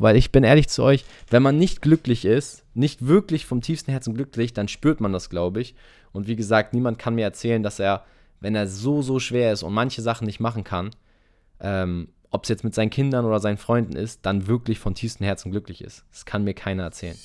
Weil 0.00 0.16
ich 0.16 0.32
bin 0.32 0.44
ehrlich 0.44 0.68
zu 0.68 0.82
euch, 0.82 1.04
wenn 1.30 1.42
man 1.42 1.58
nicht 1.58 1.82
glücklich 1.82 2.24
ist, 2.24 2.64
nicht 2.74 3.06
wirklich 3.06 3.46
vom 3.46 3.60
tiefsten 3.60 3.90
Herzen 3.90 4.14
glücklich, 4.14 4.52
dann 4.52 4.68
spürt 4.68 5.00
man 5.00 5.12
das, 5.12 5.30
glaube 5.30 5.60
ich. 5.60 5.74
Und 6.12 6.26
wie 6.26 6.36
gesagt, 6.36 6.74
niemand 6.74 6.98
kann 6.98 7.14
mir 7.14 7.24
erzählen, 7.24 7.62
dass 7.62 7.78
er, 7.78 8.04
wenn 8.40 8.54
er 8.54 8.66
so, 8.66 9.02
so 9.02 9.18
schwer 9.18 9.52
ist 9.52 9.62
und 9.62 9.72
manche 9.72 10.02
Sachen 10.02 10.26
nicht 10.26 10.40
machen 10.40 10.64
kann, 10.64 10.90
ähm, 11.60 12.08
ob 12.30 12.42
es 12.44 12.48
jetzt 12.48 12.64
mit 12.64 12.74
seinen 12.74 12.90
Kindern 12.90 13.24
oder 13.24 13.38
seinen 13.38 13.58
Freunden 13.58 13.94
ist, 13.94 14.26
dann 14.26 14.48
wirklich 14.48 14.80
von 14.80 14.94
tiefstem 14.94 15.24
Herzen 15.24 15.52
glücklich 15.52 15.82
ist. 15.82 16.04
Das 16.10 16.24
kann 16.24 16.42
mir 16.42 16.54
keiner 16.54 16.82
erzählen. 16.82 17.16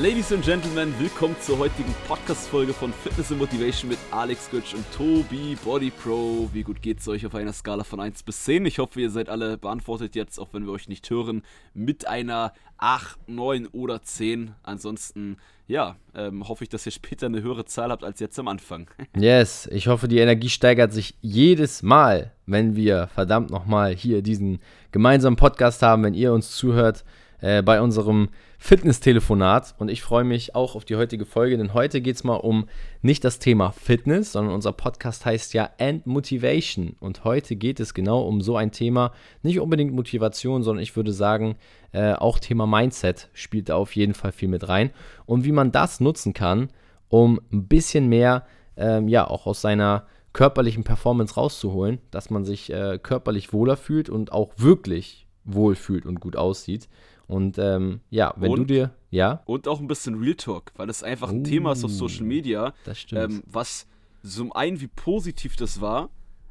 Ladies 0.00 0.32
and 0.32 0.44
Gentlemen, 0.44 0.94
willkommen 1.00 1.34
zur 1.40 1.58
heutigen 1.58 1.92
Podcast-Folge 2.06 2.72
von 2.72 2.92
Fitness 2.92 3.32
and 3.32 3.40
Motivation 3.40 3.88
mit 3.88 3.98
Alex 4.12 4.48
Götsch 4.48 4.72
und 4.74 4.84
Tobi 4.92 5.56
Body 5.64 5.90
Pro. 5.90 6.48
Wie 6.52 6.62
gut 6.62 6.80
geht's 6.80 7.08
euch 7.08 7.26
auf 7.26 7.34
einer 7.34 7.52
Skala 7.52 7.82
von 7.82 7.98
1 7.98 8.22
bis 8.22 8.44
10? 8.44 8.64
Ich 8.66 8.78
hoffe, 8.78 9.00
ihr 9.00 9.10
seid 9.10 9.28
alle 9.28 9.58
beantwortet 9.58 10.14
jetzt, 10.14 10.38
auch 10.38 10.50
wenn 10.52 10.66
wir 10.66 10.72
euch 10.72 10.88
nicht 10.88 11.10
hören, 11.10 11.42
mit 11.74 12.06
einer 12.06 12.52
8, 12.76 13.28
9 13.28 13.66
oder 13.72 14.00
10. 14.00 14.52
Ansonsten, 14.62 15.36
ja, 15.66 15.96
ähm, 16.14 16.46
hoffe 16.46 16.62
ich, 16.62 16.70
dass 16.70 16.86
ihr 16.86 16.92
später 16.92 17.26
eine 17.26 17.42
höhere 17.42 17.64
Zahl 17.64 17.90
habt 17.90 18.04
als 18.04 18.20
jetzt 18.20 18.38
am 18.38 18.46
Anfang. 18.46 18.88
yes, 19.16 19.68
ich 19.72 19.88
hoffe, 19.88 20.06
die 20.06 20.18
Energie 20.18 20.48
steigert 20.48 20.92
sich 20.92 21.16
jedes 21.22 21.82
Mal, 21.82 22.30
wenn 22.46 22.76
wir 22.76 23.08
verdammt 23.08 23.50
nochmal 23.50 23.96
hier 23.96 24.22
diesen 24.22 24.60
gemeinsamen 24.92 25.36
Podcast 25.36 25.82
haben, 25.82 26.04
wenn 26.04 26.14
ihr 26.14 26.32
uns 26.32 26.52
zuhört 26.52 27.04
äh, 27.40 27.62
bei 27.62 27.80
unserem 27.80 28.28
Fitness-Telefonat. 28.58 29.74
Und 29.78 29.90
ich 29.90 30.02
freue 30.02 30.24
mich 30.24 30.54
auch 30.54 30.74
auf 30.74 30.84
die 30.84 30.96
heutige 30.96 31.24
Folge, 31.24 31.56
denn 31.56 31.74
heute 31.74 32.00
geht 32.00 32.16
es 32.16 32.24
mal 32.24 32.36
um 32.36 32.68
nicht 33.02 33.24
das 33.24 33.38
Thema 33.38 33.70
Fitness, 33.72 34.32
sondern 34.32 34.54
unser 34.54 34.72
Podcast 34.72 35.24
heißt 35.24 35.54
ja 35.54 35.70
End 35.78 36.06
Motivation. 36.06 36.96
Und 37.00 37.24
heute 37.24 37.56
geht 37.56 37.80
es 37.80 37.94
genau 37.94 38.22
um 38.22 38.40
so 38.40 38.56
ein 38.56 38.72
Thema, 38.72 39.12
nicht 39.42 39.60
unbedingt 39.60 39.92
Motivation, 39.92 40.62
sondern 40.62 40.82
ich 40.82 40.96
würde 40.96 41.12
sagen, 41.12 41.56
äh, 41.92 42.12
auch 42.12 42.38
Thema 42.38 42.66
Mindset 42.66 43.28
spielt 43.32 43.68
da 43.68 43.76
auf 43.76 43.94
jeden 43.94 44.14
Fall 44.14 44.32
viel 44.32 44.48
mit 44.48 44.68
rein. 44.68 44.90
Und 45.26 45.44
wie 45.44 45.52
man 45.52 45.72
das 45.72 46.00
nutzen 46.00 46.34
kann, 46.34 46.70
um 47.08 47.40
ein 47.52 47.68
bisschen 47.68 48.08
mehr, 48.08 48.46
ähm, 48.76 49.08
ja, 49.08 49.26
auch 49.26 49.46
aus 49.46 49.60
seiner 49.60 50.06
körperlichen 50.32 50.84
Performance 50.84 51.34
rauszuholen, 51.34 51.98
dass 52.10 52.30
man 52.30 52.44
sich 52.44 52.72
äh, 52.72 52.98
körperlich 53.02 53.52
wohler 53.52 53.76
fühlt 53.76 54.10
und 54.10 54.32
auch 54.32 54.52
wirklich 54.56 55.26
wohl 55.44 55.74
fühlt 55.74 56.06
und 56.06 56.20
gut 56.20 56.36
aussieht. 56.36 56.88
Und 57.28 57.58
ähm, 57.58 58.00
ja, 58.10 58.34
wenn 58.36 58.50
und, 58.50 58.58
du 58.60 58.64
dir, 58.64 58.90
ja. 59.10 59.42
Und 59.44 59.68
auch 59.68 59.80
ein 59.80 59.86
bisschen 59.86 60.18
Real 60.18 60.34
Talk, 60.34 60.72
weil 60.76 60.88
es 60.88 61.02
einfach 61.02 61.28
ein 61.28 61.40
uh, 61.40 61.42
Thema 61.44 61.72
ist 61.72 61.84
auf 61.84 61.90
Social 61.90 62.24
Media, 62.24 62.72
das 62.84 63.00
stimmt. 63.00 63.32
Ähm, 63.32 63.42
was 63.46 63.86
so 64.22 64.50
ein 64.52 64.80
wie 64.80 64.88
positiv 64.88 65.54
das 65.54 65.80
war, 65.80 66.08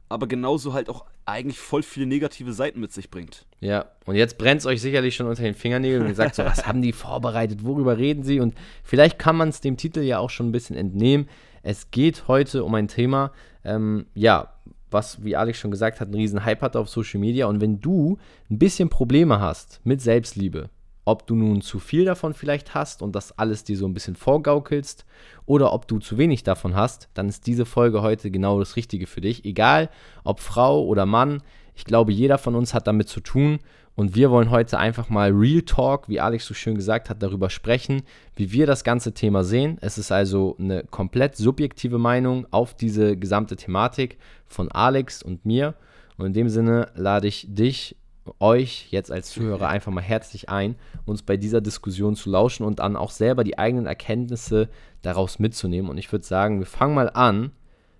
aber 0.07 0.27
genauso 0.27 0.73
halt 0.73 0.89
auch 0.89 1.05
eigentlich 1.25 1.59
voll 1.59 1.83
viele 1.83 2.05
negative 2.05 2.53
Seiten 2.53 2.79
mit 2.79 2.93
sich 2.93 3.09
bringt. 3.09 3.45
Ja, 3.59 3.85
und 4.05 4.15
jetzt 4.15 4.37
brennt 4.37 4.61
es 4.61 4.65
euch 4.67 4.81
sicherlich 4.81 5.15
schon 5.15 5.27
unter 5.27 5.43
den 5.43 5.55
Fingernägeln 5.55 6.03
und 6.03 6.07
ihr 6.09 6.15
sagt 6.15 6.35
so, 6.35 6.45
was 6.45 6.65
haben 6.65 6.81
die 6.81 6.93
vorbereitet, 6.93 7.65
worüber 7.65 7.97
reden 7.97 8.23
sie? 8.23 8.39
Und 8.39 8.53
vielleicht 8.83 9.19
kann 9.19 9.35
man 9.35 9.49
es 9.49 9.59
dem 9.59 9.77
Titel 9.77 10.01
ja 10.01 10.19
auch 10.19 10.29
schon 10.29 10.47
ein 10.47 10.51
bisschen 10.53 10.77
entnehmen. 10.77 11.27
Es 11.63 11.91
geht 11.91 12.27
heute 12.27 12.63
um 12.63 12.73
ein 12.75 12.87
Thema, 12.87 13.33
ähm, 13.65 14.05
ja, 14.13 14.53
was, 14.91 15.23
wie 15.23 15.35
Alex 15.35 15.59
schon 15.59 15.71
gesagt 15.71 15.99
hat, 15.99 16.07
einen 16.07 16.15
riesen 16.15 16.45
Hype 16.45 16.61
hat 16.61 16.75
auf 16.75 16.89
Social 16.89 17.19
Media. 17.19 17.47
Und 17.47 17.61
wenn 17.61 17.81
du 17.81 18.17
ein 18.49 18.59
bisschen 18.59 18.89
Probleme 18.89 19.39
hast 19.39 19.81
mit 19.83 20.01
Selbstliebe, 20.01 20.69
ob 21.05 21.25
du 21.25 21.35
nun 21.35 21.61
zu 21.61 21.79
viel 21.79 22.03
davon 22.03 22.33
vielleicht 22.33 22.73
hast 22.73 23.01
und 23.01 23.15
das 23.15 23.37
alles 23.37 23.63
dir 23.63 23.77
so 23.77 23.87
ein 23.87 23.93
bisschen 23.93 24.17
vorgaukelst 24.17 25.05
oder 25.45 25.71
ob 25.71 25.87
du 25.87 25.99
zu 25.99 26.17
wenig 26.17 26.43
davon 26.43 26.75
hast, 26.75 27.07
dann 27.13 27.29
ist 27.29 27.47
diese 27.47 27.65
Folge 27.65 28.01
heute 28.01 28.29
genau 28.29 28.59
das 28.59 28.75
Richtige 28.75 29.07
für 29.07 29.21
dich. 29.21 29.45
Egal 29.45 29.89
ob 30.25 30.41
Frau 30.41 30.83
oder 30.83 31.05
Mann, 31.05 31.41
ich 31.75 31.85
glaube, 31.85 32.11
jeder 32.11 32.37
von 32.37 32.55
uns 32.55 32.73
hat 32.73 32.87
damit 32.87 33.07
zu 33.07 33.21
tun 33.21 33.59
und 33.97 34.15
wir 34.15 34.29
wollen 34.29 34.51
heute 34.51 34.77
einfach 34.77 35.09
mal 35.09 35.31
Real 35.31 35.63
Talk, 35.63 36.07
wie 36.07 36.19
Alex 36.19 36.45
so 36.45 36.53
schön 36.53 36.75
gesagt 36.75 37.09
hat, 37.09 37.23
darüber 37.23 37.49
sprechen, 37.49 38.03
wie 38.35 38.51
wir 38.51 38.67
das 38.67 38.83
ganze 38.83 39.13
Thema 39.13 39.43
sehen. 39.43 39.77
Es 39.81 39.97
ist 39.97 40.11
also 40.11 40.55
eine 40.59 40.83
komplett 40.83 41.35
subjektive 41.35 41.97
Meinung 41.97 42.45
auf 42.51 42.75
diese 42.75 43.17
gesamte 43.17 43.55
Thematik 43.55 44.19
von 44.47 44.71
Alex 44.71 45.23
und 45.23 45.45
mir. 45.45 45.75
Und 46.17 46.27
in 46.27 46.33
dem 46.33 46.49
Sinne 46.49 46.91
lade 46.95 47.27
ich 47.27 47.45
dich, 47.49 47.95
euch 48.39 48.87
jetzt 48.91 49.11
als 49.11 49.29
Zuhörer 49.29 49.69
einfach 49.69 49.91
mal 49.91 50.01
herzlich 50.01 50.49
ein, 50.49 50.75
uns 51.05 51.23
bei 51.23 51.37
dieser 51.37 51.61
Diskussion 51.61 52.15
zu 52.15 52.29
lauschen 52.29 52.65
und 52.65 52.79
dann 52.79 52.95
auch 52.95 53.11
selber 53.11 53.43
die 53.43 53.57
eigenen 53.57 53.85
Erkenntnisse 53.85 54.69
daraus 55.01 55.39
mitzunehmen. 55.39 55.89
Und 55.89 55.97
ich 55.97 56.11
würde 56.11 56.25
sagen, 56.25 56.59
wir 56.59 56.65
fangen 56.65 56.95
mal 56.95 57.09
an 57.09 57.51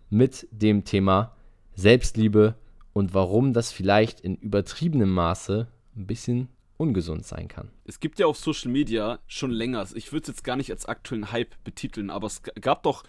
mit 0.10 0.48
dem 0.52 0.84
Thema 0.84 1.36
Selbstliebe 1.76 2.56
und 2.94 3.14
warum 3.14 3.54
das 3.54 3.72
vielleicht 3.72 4.20
in 4.22 4.36
übertriebenem 4.36 5.12
Maße 5.12 5.68
ein 5.96 6.08
bisschen 6.08 6.50
ungesund 6.78 7.26
sein 7.26 7.48
kann. 7.48 7.70
Es 7.86 8.00
gibt 8.00 8.20
ja 8.20 8.28
auf 8.28 8.38
Social 8.38 8.72
Media 8.72 9.20
schon 9.28 9.52
länger, 9.52 9.86
ich 9.96 10.12
würde 10.12 10.24
es 10.24 10.28
jetzt 10.28 10.44
gar 10.44 10.56
nicht 10.56 10.72
als 10.72 10.86
aktuellen 10.86 11.32
Hype 11.32 11.56
betiteln, 11.64 12.10
aber 12.10 12.28
es 12.28 12.42
gab 12.62 12.84
doch 12.84 13.04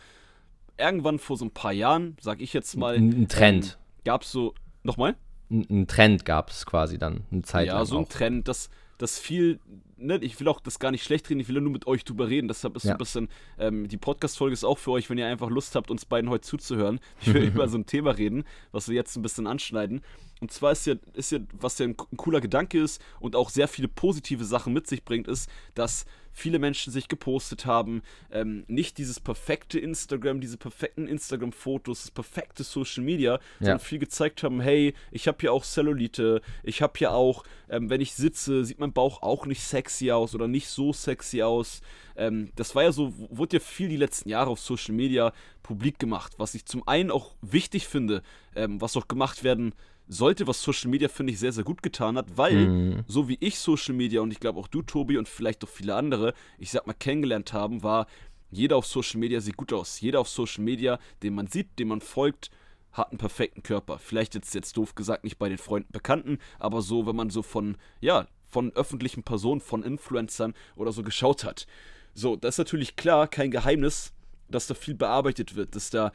irgendwann 0.78 1.18
vor 1.18 1.36
so 1.36 1.44
ein 1.44 1.50
paar 1.50 1.72
Jahren, 1.72 2.16
sag 2.20 2.40
ich 2.40 2.52
jetzt 2.52 2.76
mal, 2.76 2.96
ein 2.96 3.28
Trend. 3.28 3.78
Ähm, 3.78 4.04
gab 4.04 4.22
es 4.22 4.32
so, 4.32 4.54
nochmal? 4.82 5.16
Ein, 5.50 5.86
Trend 5.86 6.24
gab 6.24 6.50
es 6.50 6.66
quasi 6.66 6.98
dann, 6.98 7.24
eine 7.30 7.42
Zeit 7.42 7.68
Ja, 7.68 7.84
so 7.84 7.98
ein 7.98 8.04
auch. 8.04 8.08
Trend, 8.08 8.48
dass 8.48 8.70
das 8.98 9.18
viel, 9.18 9.60
ne, 9.96 10.18
ich 10.20 10.38
will 10.40 10.48
auch 10.48 10.60
das 10.60 10.78
gar 10.78 10.90
nicht 10.90 11.04
schlecht 11.04 11.30
reden, 11.30 11.40
ich 11.40 11.48
will 11.48 11.60
nur 11.60 11.72
mit 11.72 11.86
euch 11.86 12.04
drüber 12.04 12.28
reden. 12.28 12.48
Deshalb 12.48 12.76
ist 12.76 12.84
ja. 12.84 12.90
so 12.90 12.94
ein 12.94 12.98
bisschen, 12.98 13.28
ähm, 13.58 13.88
die 13.88 13.96
Podcast-Folge 13.96 14.52
ist 14.52 14.64
auch 14.64 14.76
für 14.76 14.90
euch, 14.90 15.08
wenn 15.08 15.18
ihr 15.18 15.26
einfach 15.26 15.48
Lust 15.48 15.74
habt, 15.76 15.90
uns 15.90 16.04
beiden 16.04 16.28
heute 16.28 16.46
zuzuhören. 16.46 17.00
Ich 17.20 17.32
will 17.32 17.42
über 17.46 17.68
so 17.68 17.78
ein 17.78 17.86
Thema 17.86 18.10
reden, 18.10 18.44
was 18.72 18.88
wir 18.88 18.96
jetzt 18.96 19.16
ein 19.16 19.22
bisschen 19.22 19.46
anschneiden. 19.46 20.02
Und 20.40 20.52
zwar 20.52 20.72
ist 20.72 20.86
ja, 20.86 20.94
ist 21.14 21.32
ja, 21.32 21.38
was 21.52 21.78
ja 21.78 21.86
ein 21.86 21.96
cooler 21.96 22.40
Gedanke 22.40 22.80
ist 22.80 23.00
und 23.20 23.36
auch 23.36 23.50
sehr 23.50 23.68
viele 23.68 23.88
positive 23.88 24.44
Sachen 24.44 24.72
mit 24.72 24.86
sich 24.86 25.04
bringt, 25.04 25.28
ist, 25.28 25.48
dass 25.74 26.04
viele 26.38 26.58
Menschen 26.58 26.92
sich 26.92 27.08
gepostet 27.08 27.66
haben, 27.66 28.02
ähm, 28.30 28.64
nicht 28.68 28.98
dieses 28.98 29.20
perfekte 29.20 29.78
Instagram, 29.78 30.40
diese 30.40 30.56
perfekten 30.56 31.06
Instagram-Fotos, 31.06 32.02
das 32.02 32.10
perfekte 32.10 32.64
Social 32.64 33.04
Media, 33.04 33.32
ja. 33.34 33.40
sondern 33.58 33.80
viel 33.80 33.98
gezeigt 33.98 34.42
haben, 34.42 34.60
hey, 34.60 34.94
ich 35.10 35.28
habe 35.28 35.38
hier 35.40 35.52
auch 35.52 35.64
Cellulite, 35.64 36.40
ich 36.62 36.80
habe 36.80 36.94
hier 36.96 37.12
auch, 37.12 37.44
ähm, 37.68 37.90
wenn 37.90 38.00
ich 38.00 38.14
sitze, 38.14 38.64
sieht 38.64 38.78
mein 38.78 38.92
Bauch 38.92 39.22
auch 39.22 39.46
nicht 39.46 39.62
sexy 39.62 40.10
aus 40.10 40.34
oder 40.34 40.48
nicht 40.48 40.68
so 40.68 40.92
sexy 40.92 41.42
aus. 41.42 41.80
Ähm, 42.16 42.50
das 42.56 42.74
war 42.74 42.84
ja 42.84 42.92
so, 42.92 43.12
wurde 43.30 43.56
ja 43.56 43.60
viel 43.60 43.88
die 43.88 43.96
letzten 43.96 44.28
Jahre 44.28 44.50
auf 44.50 44.60
Social 44.60 44.94
Media 44.94 45.32
publik 45.62 45.98
gemacht, 45.98 46.34
was 46.38 46.54
ich 46.54 46.64
zum 46.64 46.86
einen 46.86 47.10
auch 47.10 47.34
wichtig 47.42 47.88
finde, 47.88 48.22
ähm, 48.54 48.80
was 48.80 48.96
auch 48.96 49.08
gemacht 49.08 49.44
werden 49.44 49.74
sollte, 50.08 50.46
was 50.46 50.62
Social 50.62 50.90
Media, 50.90 51.08
finde 51.08 51.32
ich, 51.32 51.38
sehr, 51.38 51.52
sehr 51.52 51.64
gut 51.64 51.82
getan 51.82 52.16
hat, 52.16 52.36
weil, 52.36 52.66
mhm. 52.66 53.04
so 53.06 53.28
wie 53.28 53.36
ich 53.40 53.58
Social 53.58 53.94
Media 53.94 54.20
und 54.20 54.30
ich 54.30 54.40
glaube 54.40 54.58
auch 54.58 54.68
du, 54.68 54.82
Tobi, 54.82 55.18
und 55.18 55.28
vielleicht 55.28 55.62
auch 55.64 55.68
viele 55.68 55.94
andere, 55.94 56.34
ich 56.58 56.70
sag 56.70 56.86
mal, 56.86 56.94
kennengelernt 56.94 57.52
haben, 57.52 57.82
war, 57.82 58.06
jeder 58.50 58.76
auf 58.76 58.86
Social 58.86 59.20
Media 59.20 59.40
sieht 59.40 59.56
gut 59.56 59.72
aus. 59.72 60.00
Jeder 60.00 60.20
auf 60.20 60.28
Social 60.28 60.64
Media, 60.64 60.98
den 61.22 61.34
man 61.34 61.48
sieht, 61.48 61.78
dem 61.78 61.88
man 61.88 62.00
folgt, 62.00 62.50
hat 62.92 63.10
einen 63.10 63.18
perfekten 63.18 63.62
Körper. 63.62 63.98
Vielleicht 63.98 64.34
jetzt, 64.34 64.54
jetzt 64.54 64.76
doof 64.76 64.94
gesagt, 64.94 65.24
nicht 65.24 65.38
bei 65.38 65.48
den 65.48 65.58
Freunden, 65.58 65.92
Bekannten, 65.92 66.38
aber 66.58 66.80
so, 66.80 67.06
wenn 67.06 67.16
man 67.16 67.30
so 67.30 67.42
von, 67.42 67.76
ja, 68.00 68.26
von 68.46 68.72
öffentlichen 68.72 69.22
Personen, 69.22 69.60
von 69.60 69.82
Influencern 69.82 70.54
oder 70.76 70.92
so 70.92 71.02
geschaut 71.02 71.44
hat. 71.44 71.66
So, 72.14 72.36
das 72.36 72.54
ist 72.54 72.58
natürlich 72.58 72.96
klar, 72.96 73.28
kein 73.28 73.50
Geheimnis, 73.50 74.12
dass 74.48 74.66
da 74.66 74.74
viel 74.74 74.94
bearbeitet 74.94 75.54
wird, 75.54 75.76
dass 75.76 75.90
da 75.90 76.12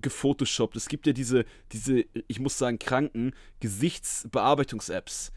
gefotoshoppt. 0.00 0.76
Es 0.76 0.88
gibt 0.88 1.06
ja 1.06 1.12
diese, 1.12 1.44
diese, 1.72 2.04
ich 2.28 2.40
muss 2.40 2.58
sagen, 2.58 2.78
kranken 2.78 3.32
Gesichtsbearbeitungs-Apps. 3.60 5.32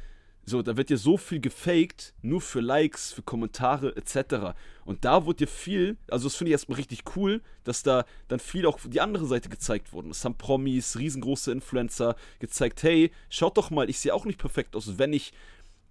So, 0.46 0.64
da 0.64 0.78
wird 0.78 0.90
ja 0.90 0.98
so 0.98 1.16
viel 1.16 1.40
gefaked, 1.40 2.16
nur 2.24 2.42
für 2.42 2.60
Likes, 2.60 3.12
für 3.12 3.22
Kommentare 3.22 3.96
etc. 3.96 4.56
Und 4.84 5.06
da 5.06 5.26
wurde 5.26 5.42
ja 5.46 5.48
viel, 5.48 5.98
also 6.10 6.28
das 6.28 6.36
finde 6.36 6.50
ich 6.50 6.54
erstmal 6.54 6.78
richtig 6.78 7.04
cool, 7.16 7.44
dass 7.64 7.84
da 7.84 8.04
dann 8.30 8.40
viel 8.40 8.66
auch 8.66 8.80
die 8.84 9.00
andere 9.00 9.28
Seite 9.28 9.50
gezeigt 9.50 9.94
wurde. 9.94 10.10
Es 10.10 10.26
haben 10.26 10.40
Promis, 10.40 10.98
riesengroße 10.98 11.52
Influencer 11.52 12.16
gezeigt, 12.40 12.82
hey, 12.82 13.12
schaut 13.30 13.58
doch 13.58 13.70
mal, 13.70 13.92
ich 13.92 14.00
sehe 14.00 14.14
auch 14.14 14.26
nicht 14.26 14.40
perfekt 14.40 14.76
aus, 14.76 14.98
wenn 14.98 15.14
ich 15.14 15.34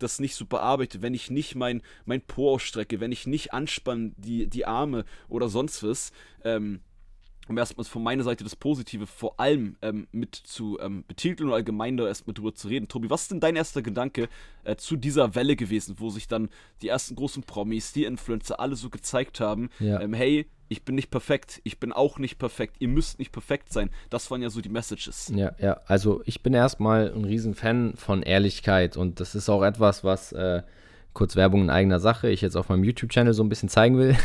das 0.01 0.19
nicht 0.19 0.35
so 0.35 0.45
bearbeite, 0.45 1.03
wenn 1.03 1.15
ich 1.15 1.31
nicht 1.31 1.55
mein, 1.55 1.83
mein 2.05 2.21
Po 2.21 2.55
ausstrecke, 2.55 2.99
wenn 2.99 3.13
ich 3.13 3.27
nicht 3.27 3.53
anspanne 3.53 4.13
die, 4.17 4.49
die 4.49 4.67
Arme 4.67 5.05
oder 5.29 5.49
sonst 5.49 5.83
was. 5.83 6.13
Ähm, 6.43 6.81
um 7.49 7.59
erstmal 7.59 7.85
von 7.85 8.03
meiner 8.03 8.25
Seite 8.25 8.45
das 8.45 8.57
Positive 8.57 9.07
vor 9.07 9.39
allem 9.41 9.77
ähm, 9.83 10.07
mit 10.13 10.35
zu 10.35 10.79
ähm, 10.81 11.05
betiteln 11.07 11.49
und 11.49 11.55
allgemein 11.55 11.97
da 11.97 12.07
erstmal 12.07 12.35
drüber 12.35 12.55
zu 12.55 12.69
reden. 12.69 12.89
Tobi, 12.89 13.11
was 13.11 13.23
ist 13.23 13.31
denn 13.33 13.41
dein 13.41 13.57
erster 13.57 13.83
Gedanke 13.83 14.29
äh, 14.65 14.77
zu 14.77 14.97
dieser 14.97 15.35
Welle 15.35 15.57
gewesen, 15.57 15.97
wo 15.99 16.11
sich 16.11 16.29
dann 16.29 16.49
die 16.83 16.89
ersten 16.89 17.17
großen 17.17 17.43
Promis, 17.43 17.93
die 17.93 18.05
Influencer 18.05 18.61
alle 18.61 18.77
so 18.77 18.91
gezeigt 18.91 19.41
haben, 19.41 19.71
ja. 19.81 20.01
ähm, 20.01 20.15
hey, 20.15 20.47
ich 20.69 20.85
bin 20.85 20.95
nicht 20.95 21.11
perfekt, 21.11 21.61
ich 21.65 21.81
bin 21.81 21.93
auch 21.93 22.19
nicht 22.19 22.39
perfekt, 22.39 22.77
ihr 22.79 22.89
müsst 22.89 23.19
nicht 23.19 23.33
perfekt 23.33 23.73
sein. 23.73 23.91
Das 24.11 24.31
waren 24.31 24.43
ja 24.43 24.51
so 24.51 24.61
die 24.61 24.69
Messages. 24.69 25.33
Ja, 25.35 25.53
ja, 25.59 25.81
also 25.87 26.23
ich 26.27 26.43
bin 26.43 26.53
erstmal 26.53 27.13
ein 27.13 27.25
Riesenfan 27.25 27.95
von 27.97 28.23
Ehrlichkeit 28.23 28.97
und 28.97 29.21
das 29.21 29.35
ist 29.35 29.49
auch 29.49 29.63
etwas, 29.63 30.05
was 30.05 30.33
äh, 30.33 30.63
kurz 31.13 31.37
Werbung 31.37 31.63
in 31.63 31.71
eigener 31.71 31.99
Sache, 31.99 32.31
ich 32.31 32.41
jetzt 32.43 32.57
auf 32.57 32.69
meinem 32.69 32.85
YouTube-Channel 32.85 33.33
so 33.33 33.43
ein 33.43 33.49
bisschen 33.49 33.69
zeigen 33.69 33.99
will, 33.99 34.17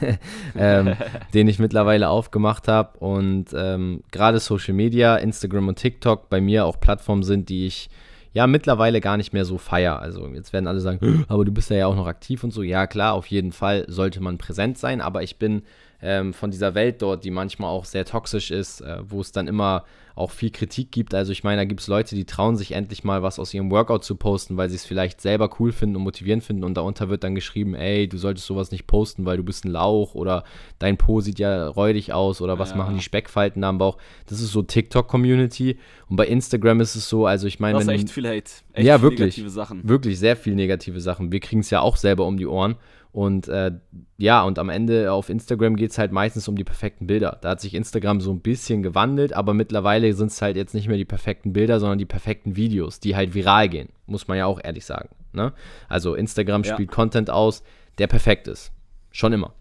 ähm, 0.56 0.94
den 1.34 1.48
ich 1.48 1.58
mittlerweile 1.58 2.08
aufgemacht 2.08 2.68
habe. 2.68 2.98
Und 2.98 3.46
ähm, 3.54 4.02
gerade 4.10 4.40
Social 4.40 4.74
Media, 4.74 5.16
Instagram 5.16 5.68
und 5.68 5.78
TikTok 5.78 6.28
bei 6.28 6.40
mir 6.40 6.66
auch 6.66 6.80
Plattformen 6.80 7.22
sind, 7.22 7.48
die 7.48 7.66
ich 7.66 7.88
ja 8.32 8.46
mittlerweile 8.46 9.00
gar 9.00 9.16
nicht 9.16 9.32
mehr 9.32 9.44
so 9.44 9.58
feier. 9.58 10.00
Also 10.00 10.26
jetzt 10.28 10.52
werden 10.52 10.66
alle 10.66 10.80
sagen, 10.80 11.24
aber 11.28 11.44
du 11.44 11.52
bist 11.52 11.70
ja 11.70 11.86
auch 11.86 11.96
noch 11.96 12.06
aktiv 12.06 12.44
und 12.44 12.52
so. 12.52 12.62
Ja 12.62 12.86
klar, 12.86 13.14
auf 13.14 13.26
jeden 13.26 13.52
Fall 13.52 13.84
sollte 13.88 14.20
man 14.20 14.38
präsent 14.38 14.78
sein, 14.78 15.00
aber 15.00 15.22
ich 15.22 15.36
bin 15.36 15.62
ähm, 16.02 16.32
von 16.32 16.50
dieser 16.50 16.74
Welt 16.74 17.02
dort, 17.02 17.24
die 17.24 17.30
manchmal 17.30 17.70
auch 17.70 17.84
sehr 17.84 18.04
toxisch 18.04 18.50
ist, 18.50 18.80
äh, 18.80 18.98
wo 19.02 19.20
es 19.20 19.32
dann 19.32 19.48
immer 19.48 19.84
auch 20.20 20.30
viel 20.30 20.50
Kritik 20.50 20.92
gibt. 20.92 21.14
Also 21.14 21.32
ich 21.32 21.44
meine, 21.44 21.62
da 21.62 21.64
gibt 21.64 21.80
es 21.80 21.86
Leute, 21.86 22.14
die 22.14 22.24
trauen 22.24 22.56
sich 22.56 22.72
endlich 22.72 23.04
mal 23.04 23.22
was 23.22 23.38
aus 23.38 23.54
ihrem 23.54 23.70
Workout 23.70 24.04
zu 24.04 24.16
posten, 24.16 24.56
weil 24.56 24.68
sie 24.68 24.76
es 24.76 24.84
vielleicht 24.84 25.20
selber 25.20 25.50
cool 25.58 25.72
finden 25.72 25.96
und 25.96 26.02
motivierend 26.02 26.44
finden 26.44 26.64
und 26.64 26.76
darunter 26.76 27.08
wird 27.08 27.24
dann 27.24 27.34
geschrieben, 27.34 27.74
ey, 27.74 28.08
du 28.08 28.18
solltest 28.18 28.46
sowas 28.46 28.70
nicht 28.70 28.86
posten, 28.86 29.24
weil 29.24 29.38
du 29.38 29.42
bist 29.42 29.64
ein 29.64 29.70
Lauch 29.70 30.14
oder 30.14 30.44
dein 30.78 30.96
Po 30.96 31.20
sieht 31.20 31.38
ja 31.38 31.68
räudig 31.68 32.12
aus 32.12 32.40
oder 32.42 32.58
was 32.58 32.70
ja. 32.70 32.76
machen 32.76 32.96
die 32.96 33.02
Speckfalten 33.02 33.62
da 33.62 33.70
am 33.70 33.78
Bauch. 33.78 33.96
Das 34.26 34.40
ist 34.40 34.52
so 34.52 34.62
TikTok-Community 34.62 35.78
und 36.08 36.16
bei 36.16 36.26
Instagram 36.26 36.80
ist 36.80 36.96
es 36.96 37.08
so, 37.08 37.26
also 37.26 37.46
ich 37.46 37.60
meine... 37.60 37.78
Das 37.78 37.84
ist 37.84 37.88
echt 37.88 38.10
viel 38.10 38.26
Hate. 38.26 38.50
Echt 38.72 38.86
ja, 38.86 39.00
wirklich. 39.00 39.36
Negative 39.36 39.50
Sachen. 39.50 39.88
Wirklich, 39.88 40.18
sehr 40.18 40.36
viel 40.36 40.54
negative 40.54 41.00
Sachen. 41.00 41.32
Wir 41.32 41.40
kriegen 41.40 41.60
es 41.60 41.70
ja 41.70 41.80
auch 41.80 41.96
selber 41.96 42.26
um 42.26 42.36
die 42.36 42.46
Ohren 42.46 42.76
und 43.12 43.48
äh, 43.48 43.72
ja, 44.18 44.42
und 44.42 44.58
am 44.58 44.68
Ende 44.68 45.12
auf 45.12 45.30
Instagram 45.30 45.74
geht 45.76 45.90
es 45.90 45.98
halt 45.98 46.12
meistens 46.12 46.46
um 46.46 46.54
die 46.54 46.64
perfekten 46.64 47.06
Bilder. 47.06 47.38
Da 47.40 47.50
hat 47.50 47.60
sich 47.60 47.74
Instagram 47.74 48.20
so 48.20 48.30
ein 48.32 48.40
bisschen 48.40 48.82
gewandelt, 48.82 49.32
aber 49.32 49.52
mittlerweile 49.52 50.12
sind 50.14 50.30
es 50.30 50.40
halt 50.40 50.56
jetzt 50.56 50.74
nicht 50.74 50.86
mehr 50.86 50.96
die 50.96 51.04
perfekten 51.04 51.52
Bilder, 51.52 51.80
sondern 51.80 51.98
die 51.98 52.06
perfekten 52.06 52.54
Videos, 52.54 53.00
die 53.00 53.16
halt 53.16 53.34
viral 53.34 53.68
gehen. 53.68 53.88
Muss 54.06 54.28
man 54.28 54.38
ja 54.38 54.46
auch 54.46 54.60
ehrlich 54.62 54.84
sagen. 54.84 55.08
Ne? 55.32 55.52
Also 55.88 56.14
Instagram 56.14 56.62
ja. 56.62 56.72
spielt 56.72 56.90
Content 56.90 57.30
aus, 57.30 57.64
der 57.98 58.06
perfekt 58.06 58.46
ist. 58.46 58.72
Schon 59.10 59.32
immer. 59.32 59.54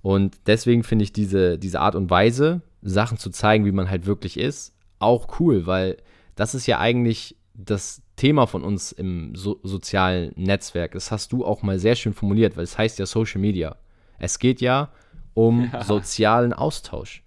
Und 0.00 0.36
deswegen 0.46 0.82
finde 0.82 1.02
ich 1.02 1.12
diese, 1.12 1.58
diese 1.58 1.80
Art 1.80 1.96
und 1.96 2.08
Weise, 2.08 2.62
Sachen 2.80 3.18
zu 3.18 3.30
zeigen, 3.30 3.66
wie 3.66 3.72
man 3.72 3.90
halt 3.90 4.06
wirklich 4.06 4.38
ist, 4.38 4.74
auch 4.98 5.40
cool, 5.40 5.66
weil 5.66 5.98
das 6.34 6.54
ist 6.54 6.66
ja 6.66 6.78
eigentlich 6.78 7.36
das 7.54 8.02
Thema 8.16 8.46
von 8.46 8.64
uns 8.64 8.92
im 8.92 9.34
so 9.34 9.60
sozialen 9.62 10.32
Netzwerk. 10.36 10.92
Das 10.92 11.10
hast 11.10 11.32
du 11.32 11.44
auch 11.44 11.62
mal 11.62 11.78
sehr 11.78 11.94
schön 11.94 12.14
formuliert, 12.14 12.56
weil 12.56 12.64
es 12.64 12.78
heißt 12.78 12.98
ja 12.98 13.06
Social 13.06 13.40
Media. 13.40 13.76
Es 14.18 14.38
geht 14.38 14.60
ja 14.60 14.90
um 15.34 15.70
ja. 15.72 15.84
sozialen 15.84 16.52
Austausch. 16.52 17.22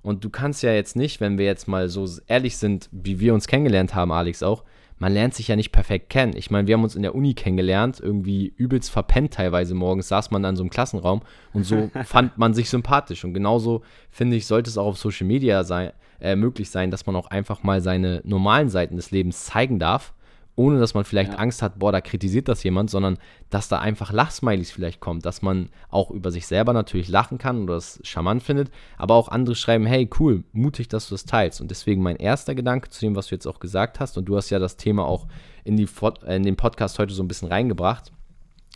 Und 0.00 0.24
du 0.24 0.30
kannst 0.30 0.62
ja 0.62 0.72
jetzt 0.72 0.94
nicht, 0.94 1.20
wenn 1.20 1.38
wir 1.38 1.44
jetzt 1.44 1.66
mal 1.66 1.88
so 1.88 2.08
ehrlich 2.28 2.56
sind, 2.56 2.88
wie 2.92 3.18
wir 3.18 3.34
uns 3.34 3.48
kennengelernt 3.48 3.96
haben, 3.96 4.12
Alex 4.12 4.44
auch, 4.44 4.62
man 5.00 5.12
lernt 5.12 5.34
sich 5.34 5.48
ja 5.48 5.56
nicht 5.56 5.70
perfekt 5.70 6.08
kennen. 6.08 6.34
Ich 6.36 6.50
meine, 6.50 6.66
wir 6.66 6.74
haben 6.74 6.82
uns 6.82 6.96
in 6.96 7.02
der 7.02 7.14
Uni 7.14 7.34
kennengelernt, 7.34 8.00
irgendwie 8.00 8.52
übelst 8.56 8.90
verpennt 8.90 9.34
teilweise 9.34 9.74
morgens, 9.74 10.08
saß 10.08 10.30
man 10.30 10.42
dann 10.42 10.56
so 10.56 10.62
im 10.62 10.70
Klassenraum 10.70 11.22
und 11.52 11.64
so 11.64 11.90
fand 12.04 12.38
man 12.38 12.54
sich 12.54 12.70
sympathisch. 12.70 13.24
Und 13.24 13.34
genauso, 13.34 13.82
finde 14.10 14.36
ich, 14.36 14.46
sollte 14.46 14.70
es 14.70 14.78
auch 14.78 14.86
auf 14.86 14.98
Social 14.98 15.26
Media 15.26 15.62
sein, 15.62 15.92
äh, 16.20 16.36
möglich 16.36 16.70
sein, 16.70 16.90
dass 16.90 17.06
man 17.06 17.14
auch 17.16 17.28
einfach 17.28 17.62
mal 17.62 17.80
seine 17.80 18.22
normalen 18.24 18.70
Seiten 18.70 18.96
des 18.96 19.10
Lebens 19.10 19.44
zeigen 19.44 19.78
darf 19.78 20.14
ohne 20.58 20.80
dass 20.80 20.92
man 20.92 21.04
vielleicht 21.04 21.34
ja. 21.34 21.38
Angst 21.38 21.62
hat, 21.62 21.78
boah, 21.78 21.92
da 21.92 22.00
kritisiert 22.00 22.48
das 22.48 22.64
jemand, 22.64 22.90
sondern 22.90 23.18
dass 23.48 23.68
da 23.68 23.78
einfach 23.78 24.12
Lachsmilies 24.12 24.72
vielleicht 24.72 24.98
kommt, 24.98 25.24
dass 25.24 25.40
man 25.40 25.70
auch 25.88 26.10
über 26.10 26.32
sich 26.32 26.48
selber 26.48 26.72
natürlich 26.72 27.08
lachen 27.08 27.38
kann 27.38 27.62
oder 27.62 27.74
das 27.74 28.00
charmant 28.02 28.42
findet, 28.42 28.70
aber 28.96 29.14
auch 29.14 29.28
andere 29.28 29.54
schreiben, 29.54 29.86
hey, 29.86 30.10
cool, 30.18 30.42
mutig, 30.52 30.88
dass 30.88 31.08
du 31.08 31.14
das 31.14 31.24
teilst. 31.24 31.60
Und 31.60 31.70
deswegen 31.70 32.02
mein 32.02 32.16
erster 32.16 32.56
Gedanke 32.56 32.90
zu 32.90 33.00
dem, 33.00 33.14
was 33.14 33.28
du 33.28 33.36
jetzt 33.36 33.46
auch 33.46 33.60
gesagt 33.60 34.00
hast, 34.00 34.18
und 34.18 34.24
du 34.24 34.36
hast 34.36 34.50
ja 34.50 34.58
das 34.58 34.76
Thema 34.76 35.06
auch 35.06 35.28
in, 35.62 35.76
die, 35.76 35.88
in 36.26 36.42
den 36.42 36.56
Podcast 36.56 36.98
heute 36.98 37.14
so 37.14 37.22
ein 37.22 37.28
bisschen 37.28 37.48
reingebracht, 37.48 38.10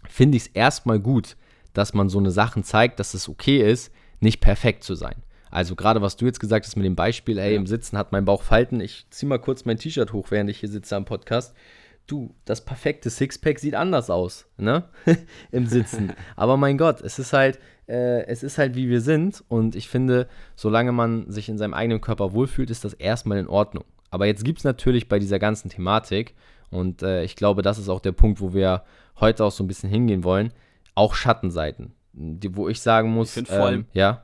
finde 0.08 0.36
ich 0.36 0.44
es 0.44 0.48
erstmal 0.48 1.00
gut, 1.00 1.36
dass 1.72 1.94
man 1.94 2.08
so 2.08 2.20
eine 2.20 2.30
Sachen 2.30 2.62
zeigt, 2.62 3.00
dass 3.00 3.12
es 3.12 3.28
okay 3.28 3.58
ist, 3.58 3.92
nicht 4.20 4.40
perfekt 4.40 4.84
zu 4.84 4.94
sein. 4.94 5.16
Also 5.52 5.76
gerade 5.76 6.00
was 6.00 6.16
du 6.16 6.24
jetzt 6.24 6.40
gesagt 6.40 6.64
hast 6.66 6.76
mit 6.76 6.86
dem 6.86 6.96
Beispiel, 6.96 7.38
ey, 7.38 7.52
ja. 7.52 7.56
im 7.56 7.66
Sitzen 7.66 7.98
hat 7.98 8.10
mein 8.10 8.24
Bauch 8.24 8.42
Falten, 8.42 8.80
ich 8.80 9.06
zieh 9.10 9.26
mal 9.26 9.38
kurz 9.38 9.66
mein 9.66 9.76
T-Shirt 9.76 10.12
hoch, 10.14 10.30
während 10.30 10.48
ich 10.48 10.58
hier 10.58 10.70
sitze 10.70 10.96
am 10.96 11.04
Podcast. 11.04 11.54
Du, 12.06 12.34
das 12.46 12.64
perfekte 12.64 13.10
Sixpack 13.10 13.58
sieht 13.58 13.74
anders 13.74 14.08
aus, 14.08 14.46
ne? 14.56 14.84
Im 15.52 15.66
Sitzen. 15.66 16.14
Aber 16.36 16.56
mein 16.56 16.78
Gott, 16.78 17.02
es 17.02 17.18
ist 17.18 17.34
halt, 17.34 17.60
äh, 17.86 18.24
es 18.24 18.42
ist 18.42 18.56
halt 18.56 18.74
wie 18.74 18.88
wir 18.88 19.02
sind 19.02 19.44
und 19.48 19.76
ich 19.76 19.88
finde, 19.88 20.26
solange 20.56 20.90
man 20.90 21.30
sich 21.30 21.50
in 21.50 21.58
seinem 21.58 21.74
eigenen 21.74 22.00
Körper 22.00 22.32
wohlfühlt, 22.32 22.70
ist 22.70 22.84
das 22.84 22.94
erstmal 22.94 23.38
in 23.38 23.46
Ordnung. 23.46 23.84
Aber 24.10 24.24
jetzt 24.24 24.44
gibt 24.44 24.58
es 24.58 24.64
natürlich 24.64 25.08
bei 25.08 25.18
dieser 25.18 25.38
ganzen 25.38 25.68
Thematik, 25.68 26.34
und 26.70 27.02
äh, 27.02 27.22
ich 27.22 27.36
glaube, 27.36 27.60
das 27.60 27.78
ist 27.78 27.90
auch 27.90 28.00
der 28.00 28.12
Punkt, 28.12 28.40
wo 28.40 28.54
wir 28.54 28.84
heute 29.20 29.44
auch 29.44 29.52
so 29.52 29.62
ein 29.62 29.68
bisschen 29.68 29.90
hingehen 29.90 30.24
wollen, 30.24 30.54
auch 30.94 31.14
Schattenseiten. 31.14 31.92
Die, 32.14 32.56
wo 32.56 32.70
ich 32.70 32.80
sagen 32.80 33.10
muss, 33.10 33.36
ich 33.36 33.50
ähm, 33.50 33.56
vor 33.56 33.66
allem, 33.66 33.84
ja 33.92 34.22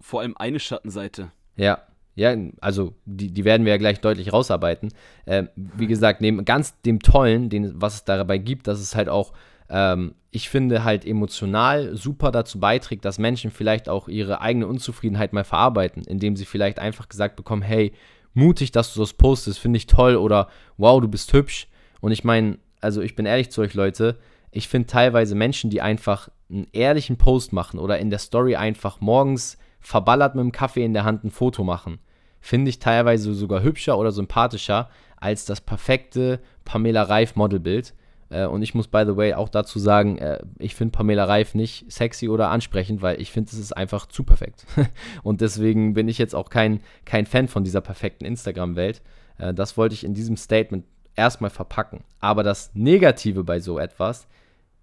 vor 0.00 0.20
allem 0.20 0.36
eine 0.36 0.60
Schattenseite. 0.60 1.30
Ja, 1.56 1.82
ja, 2.16 2.34
also 2.62 2.94
die, 3.04 3.30
die 3.30 3.44
werden 3.44 3.66
wir 3.66 3.72
ja 3.72 3.78
gleich 3.78 4.00
deutlich 4.00 4.32
rausarbeiten. 4.32 4.88
Ähm, 5.26 5.50
wie 5.54 5.86
gesagt, 5.86 6.22
neben 6.22 6.44
ganz 6.46 6.80
dem 6.80 7.00
Tollen, 7.00 7.50
den, 7.50 7.80
was 7.80 7.94
es 7.94 8.04
dabei 8.04 8.38
gibt, 8.38 8.66
dass 8.68 8.80
es 8.80 8.96
halt 8.96 9.10
auch, 9.10 9.34
ähm, 9.68 10.14
ich 10.30 10.48
finde, 10.48 10.82
halt 10.82 11.06
emotional 11.06 11.94
super 11.94 12.30
dazu 12.30 12.58
beiträgt, 12.58 13.04
dass 13.04 13.18
Menschen 13.18 13.50
vielleicht 13.50 13.90
auch 13.90 14.08
ihre 14.08 14.40
eigene 14.40 14.66
Unzufriedenheit 14.66 15.34
mal 15.34 15.44
verarbeiten, 15.44 16.04
indem 16.04 16.36
sie 16.36 16.46
vielleicht 16.46 16.78
einfach 16.78 17.10
gesagt 17.10 17.36
bekommen, 17.36 17.62
hey, 17.62 17.92
mutig, 18.32 18.72
dass 18.72 18.94
du 18.94 19.00
das 19.00 19.12
postest, 19.12 19.58
finde 19.58 19.76
ich 19.76 19.86
toll 19.86 20.16
oder 20.16 20.48
wow, 20.78 21.00
du 21.00 21.08
bist 21.08 21.32
hübsch. 21.34 21.68
Und 22.00 22.12
ich 22.12 22.24
meine, 22.24 22.58
also 22.80 23.02
ich 23.02 23.14
bin 23.14 23.26
ehrlich 23.26 23.50
zu 23.50 23.60
euch 23.60 23.74
Leute, 23.74 24.16
ich 24.52 24.68
finde 24.68 24.86
teilweise 24.86 25.34
Menschen, 25.34 25.68
die 25.68 25.82
einfach 25.82 26.30
einen 26.48 26.66
ehrlichen 26.72 27.18
Post 27.18 27.52
machen 27.52 27.78
oder 27.78 27.98
in 27.98 28.08
der 28.08 28.20
Story 28.20 28.56
einfach 28.56 29.00
morgens 29.00 29.58
verballert 29.86 30.34
mit 30.34 30.42
dem 30.42 30.50
Kaffee 30.50 30.84
in 30.84 30.94
der 30.94 31.04
Hand 31.04 31.22
ein 31.22 31.30
Foto 31.30 31.62
machen. 31.62 32.00
Finde 32.40 32.70
ich 32.70 32.80
teilweise 32.80 33.32
sogar 33.34 33.62
hübscher 33.62 33.96
oder 33.96 34.10
sympathischer 34.10 34.90
als 35.16 35.44
das 35.44 35.60
perfekte 35.60 36.40
Pamela 36.64 37.04
Reif 37.04 37.36
Modelbild. 37.36 37.94
Äh, 38.28 38.46
und 38.46 38.62
ich 38.62 38.74
muss, 38.74 38.88
by 38.88 39.04
the 39.06 39.16
way, 39.16 39.34
auch 39.34 39.48
dazu 39.48 39.78
sagen, 39.78 40.18
äh, 40.18 40.40
ich 40.58 40.74
finde 40.74 40.90
Pamela 40.90 41.24
Reif 41.24 41.54
nicht 41.54 41.90
sexy 41.90 42.28
oder 42.28 42.50
ansprechend, 42.50 43.00
weil 43.00 43.20
ich 43.20 43.30
finde, 43.30 43.52
es 43.52 43.58
ist 43.58 43.76
einfach 43.76 44.06
zu 44.06 44.24
perfekt. 44.24 44.66
und 45.22 45.40
deswegen 45.40 45.94
bin 45.94 46.08
ich 46.08 46.18
jetzt 46.18 46.34
auch 46.34 46.50
kein, 46.50 46.80
kein 47.04 47.24
Fan 47.24 47.46
von 47.46 47.62
dieser 47.62 47.80
perfekten 47.80 48.24
Instagram-Welt. 48.24 49.02
Äh, 49.38 49.54
das 49.54 49.76
wollte 49.76 49.94
ich 49.94 50.02
in 50.02 50.14
diesem 50.14 50.36
Statement 50.36 50.84
erstmal 51.14 51.50
verpacken. 51.50 52.02
Aber 52.18 52.42
das 52.42 52.72
Negative 52.74 53.44
bei 53.44 53.60
so 53.60 53.78
etwas 53.78 54.26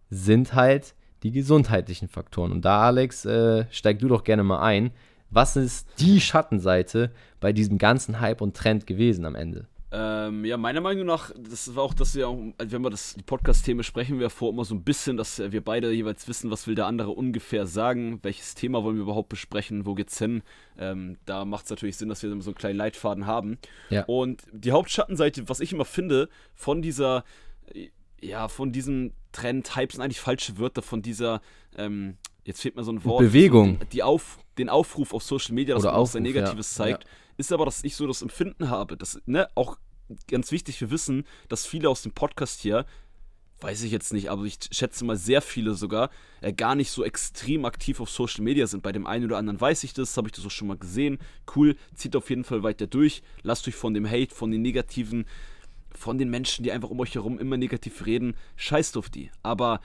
sind 0.09 0.53
halt 0.53 0.95
die 1.23 1.31
gesundheitlichen 1.31 2.07
Faktoren. 2.07 2.51
Und 2.51 2.65
da, 2.65 2.81
Alex, 2.81 3.25
äh, 3.25 3.65
steig 3.71 3.99
du 3.99 4.07
doch 4.07 4.23
gerne 4.23 4.43
mal 4.43 4.61
ein. 4.61 4.91
Was 5.29 5.55
ist 5.55 5.87
die 5.99 6.21
Schattenseite 6.21 7.11
bei 7.39 7.53
diesem 7.53 7.77
ganzen 7.77 8.19
Hype 8.19 8.41
und 8.41 8.55
Trend 8.55 8.85
gewesen 8.85 9.25
am 9.25 9.35
Ende? 9.35 9.67
Ähm, 9.95 10.43
ja, 10.43 10.57
meiner 10.57 10.81
Meinung 10.81 11.05
nach, 11.05 11.31
das 11.37 11.75
war 11.75 11.83
auch, 11.83 11.93
dass 11.93 12.15
wir, 12.15 12.27
auch, 12.27 12.37
wenn 12.57 12.81
wir 12.81 12.89
das 12.89 13.15
Podcast-Thema 13.27 13.83
sprechen, 13.83 14.19
wir 14.19 14.31
vor 14.31 14.49
immer 14.49 14.65
so 14.65 14.73
ein 14.73 14.83
bisschen, 14.83 15.17
dass 15.17 15.39
wir 15.39 15.63
beide 15.63 15.91
jeweils 15.91 16.27
wissen, 16.27 16.49
was 16.49 16.65
will 16.65 16.73
der 16.73 16.87
andere 16.87 17.11
ungefähr 17.11 17.67
sagen, 17.67 18.19
welches 18.23 18.55
Thema 18.55 18.83
wollen 18.83 18.95
wir 18.95 19.03
überhaupt 19.03 19.29
besprechen, 19.29 19.85
wo 19.85 19.93
geht's 19.93 20.17
hin. 20.17 20.41
Ähm, 20.79 21.17
da 21.25 21.45
macht 21.45 21.65
es 21.65 21.69
natürlich 21.69 21.97
Sinn, 21.97 22.09
dass 22.09 22.23
wir 22.23 22.29
so 22.41 22.49
einen 22.49 22.55
kleinen 22.55 22.77
Leitfaden 22.77 23.27
haben. 23.27 23.59
Ja. 23.91 24.03
Und 24.05 24.43
die 24.51 24.71
Hauptschattenseite, 24.71 25.47
was 25.47 25.59
ich 25.59 25.73
immer 25.73 25.85
finde, 25.85 26.27
von 26.55 26.81
dieser 26.81 27.23
ja, 28.23 28.47
von 28.47 28.71
diesem 28.71 29.11
Trend, 29.33 29.75
Hype 29.75 29.91
sind 29.91 30.01
eigentlich 30.01 30.21
falsche 30.21 30.57
Wörter, 30.57 30.81
von 30.81 31.01
dieser, 31.01 31.41
ähm, 31.75 32.17
jetzt 32.45 32.61
fehlt 32.61 32.75
mir 32.75 32.83
so 32.83 32.91
ein 32.91 33.03
Wort. 33.03 33.19
Bewegung. 33.19 33.79
Die 33.91 34.03
Auf, 34.03 34.39
den 34.57 34.69
Aufruf 34.69 35.13
auf 35.13 35.23
Social 35.23 35.53
Media, 35.53 35.75
dass 35.75 35.83
Oder 35.83 35.91
man 35.91 36.01
Aufruf, 36.01 36.09
auch 36.09 36.13
sein 36.13 36.23
Negatives 36.23 36.77
ja. 36.77 36.85
zeigt, 36.85 37.03
ja. 37.03 37.09
ist 37.37 37.51
aber, 37.51 37.65
dass 37.65 37.83
ich 37.83 37.95
so 37.95 38.07
das 38.07 38.21
Empfinden 38.21 38.69
habe, 38.69 38.95
dass, 38.95 39.19
ne, 39.25 39.47
auch 39.55 39.77
ganz 40.27 40.51
wichtig, 40.51 40.79
wir 40.79 40.91
wissen, 40.91 41.25
dass 41.49 41.65
viele 41.65 41.89
aus 41.89 42.03
dem 42.03 42.11
Podcast 42.11 42.61
hier, 42.61 42.85
weiß 43.61 43.83
ich 43.83 43.91
jetzt 43.91 44.11
nicht, 44.13 44.29
aber 44.29 44.43
ich 44.43 44.57
schätze 44.71 45.05
mal 45.05 45.15
sehr 45.15 45.41
viele 45.41 45.73
sogar, 45.73 46.09
äh, 46.41 46.51
gar 46.51 46.75
nicht 46.75 46.91
so 46.91 47.03
extrem 47.03 47.65
aktiv 47.65 48.01
auf 48.01 48.09
Social 48.09 48.43
Media 48.43 48.67
sind. 48.67 48.83
Bei 48.83 48.91
dem 48.91 49.07
einen 49.07 49.25
oder 49.25 49.37
anderen 49.37 49.59
weiß 49.59 49.85
ich 49.85 49.93
das, 49.93 50.17
habe 50.17 50.27
ich 50.27 50.33
das 50.33 50.45
auch 50.45 50.51
schon 50.51 50.67
mal 50.67 50.77
gesehen. 50.77 51.17
Cool, 51.55 51.77
zieht 51.95 52.15
auf 52.15 52.29
jeden 52.29 52.43
Fall 52.43 52.61
weiter 52.63 52.87
durch. 52.87 53.23
Lasst 53.41 53.67
euch 53.67 53.75
von 53.75 53.93
dem 53.93 54.09
Hate, 54.09 54.35
von 54.35 54.51
den 54.51 54.61
negativen 54.61 55.25
von 55.97 56.17
den 56.17 56.29
Menschen, 56.29 56.63
die 56.63 56.71
einfach 56.71 56.89
um 56.89 56.99
euch 56.99 57.15
herum 57.15 57.39
immer 57.39 57.57
negativ 57.57 58.05
reden, 58.05 58.35
scheißt 58.55 58.97
auf 58.97 59.09
die. 59.09 59.31
Aber 59.41 59.79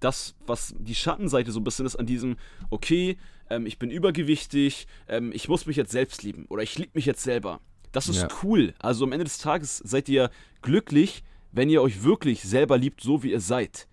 das, 0.00 0.34
was 0.46 0.74
die 0.78 0.94
Schattenseite 0.94 1.52
so 1.52 1.60
ein 1.60 1.64
bisschen 1.64 1.86
ist 1.86 1.96
an 1.96 2.06
diesem, 2.06 2.36
okay, 2.70 3.18
ähm, 3.50 3.66
ich 3.66 3.78
bin 3.78 3.90
übergewichtig, 3.90 4.86
ähm, 5.08 5.32
ich 5.32 5.48
muss 5.48 5.66
mich 5.66 5.76
jetzt 5.76 5.92
selbst 5.92 6.22
lieben 6.22 6.46
oder 6.46 6.62
ich 6.62 6.78
liebe 6.78 6.92
mich 6.94 7.06
jetzt 7.06 7.22
selber. 7.22 7.60
Das 7.92 8.08
ist 8.08 8.22
ja. 8.22 8.28
cool. 8.42 8.74
Also 8.78 9.04
am 9.04 9.12
Ende 9.12 9.24
des 9.24 9.38
Tages 9.38 9.78
seid 9.78 10.08
ihr 10.08 10.30
glücklich, 10.62 11.22
wenn 11.52 11.70
ihr 11.70 11.82
euch 11.82 12.02
wirklich 12.02 12.42
selber 12.42 12.76
liebt, 12.76 13.00
so 13.00 13.22
wie 13.22 13.32
ihr 13.32 13.40
seid. 13.40 13.88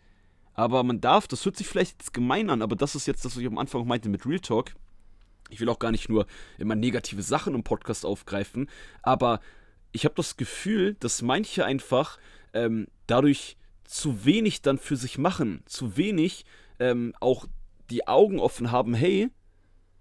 Aber 0.53 0.83
man 0.83 1.01
darf, 1.01 1.27
das 1.27 1.43
hört 1.45 1.57
sich 1.57 1.67
vielleicht 1.67 2.01
jetzt 2.01 2.13
gemein 2.13 2.49
an, 2.49 2.61
aber 2.61 2.75
das 2.75 2.95
ist 2.95 3.07
jetzt 3.07 3.25
das, 3.25 3.35
was 3.35 3.41
ich 3.41 3.47
am 3.47 3.57
Anfang 3.57 3.87
meinte 3.87 4.09
mit 4.09 4.25
Real 4.25 4.39
Talk. 4.39 4.71
Ich 5.49 5.59
will 5.59 5.69
auch 5.69 5.79
gar 5.79 5.91
nicht 5.91 6.09
nur 6.09 6.25
immer 6.57 6.75
negative 6.75 7.21
Sachen 7.21 7.55
im 7.55 7.63
Podcast 7.63 8.05
aufgreifen, 8.05 8.69
aber 9.03 9.39
ich 9.95 10.03
habe 10.03 10.15
das 10.15 10.35
Gefühl, 10.35 10.97
dass 10.99 11.21
manche 11.21 11.63
einfach 11.63 12.19
ähm, 12.53 12.87
dadurch 13.07 13.55
zu 13.85 14.25
wenig 14.25 14.61
dann 14.61 14.77
für 14.77 14.97
sich 14.97 15.17
machen, 15.17 15.63
zu 15.65 15.95
wenig 15.95 16.43
ähm, 16.79 17.13
auch 17.21 17.47
die 17.89 18.05
Augen 18.05 18.39
offen 18.39 18.71
haben, 18.71 18.93
hey, 18.93 19.29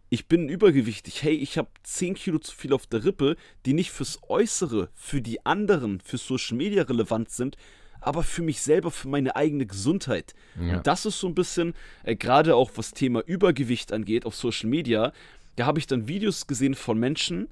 ich 0.09 0.27
bin 0.27 0.49
übergewichtig, 0.49 1.23
hey, 1.23 1.35
ich 1.35 1.59
habe 1.59 1.69
10 1.85 2.15
Kilo 2.15 2.39
zu 2.39 2.55
viel 2.55 2.73
auf 2.73 2.87
der 2.87 3.05
Rippe, 3.05 3.37
die 3.67 3.73
nicht 3.73 3.93
fürs 3.93 4.19
Äußere, 4.29 4.89
für 4.95 5.23
die 5.23 5.47
anderen, 5.47 6.01
für 6.01 6.19
Social 6.19 6.57
Media 6.57 6.83
relevant 6.83 7.31
sind, 7.31 7.57
aber 8.01 8.25
für 8.25 8.43
mich 8.43 8.63
selber, 8.63 8.91
für 8.91 9.09
meine 9.09 9.37
eigene 9.37 9.65
Gesundheit. 9.65 10.35
Ja. 10.61 10.79
Und 10.79 10.89
das 10.89 11.07
ist 11.07 11.21
so 11.21 11.29
ein 11.29 11.37
bisschen, 11.37 11.73
äh, 12.03 12.17
gerade 12.17 12.57
auch 12.57 12.73
was 12.75 12.95
Thema 12.95 13.21
Übergewicht 13.21 13.93
angeht 13.93 14.27
auf 14.27 14.35
Social 14.35 14.69
Media, 14.69 15.13
da 15.55 15.67
habe 15.67 15.79
ich 15.79 15.87
dann 15.87 16.09
Videos 16.09 16.49
gesehen 16.49 16.75
von 16.75 16.99
Menschen, 16.99 17.49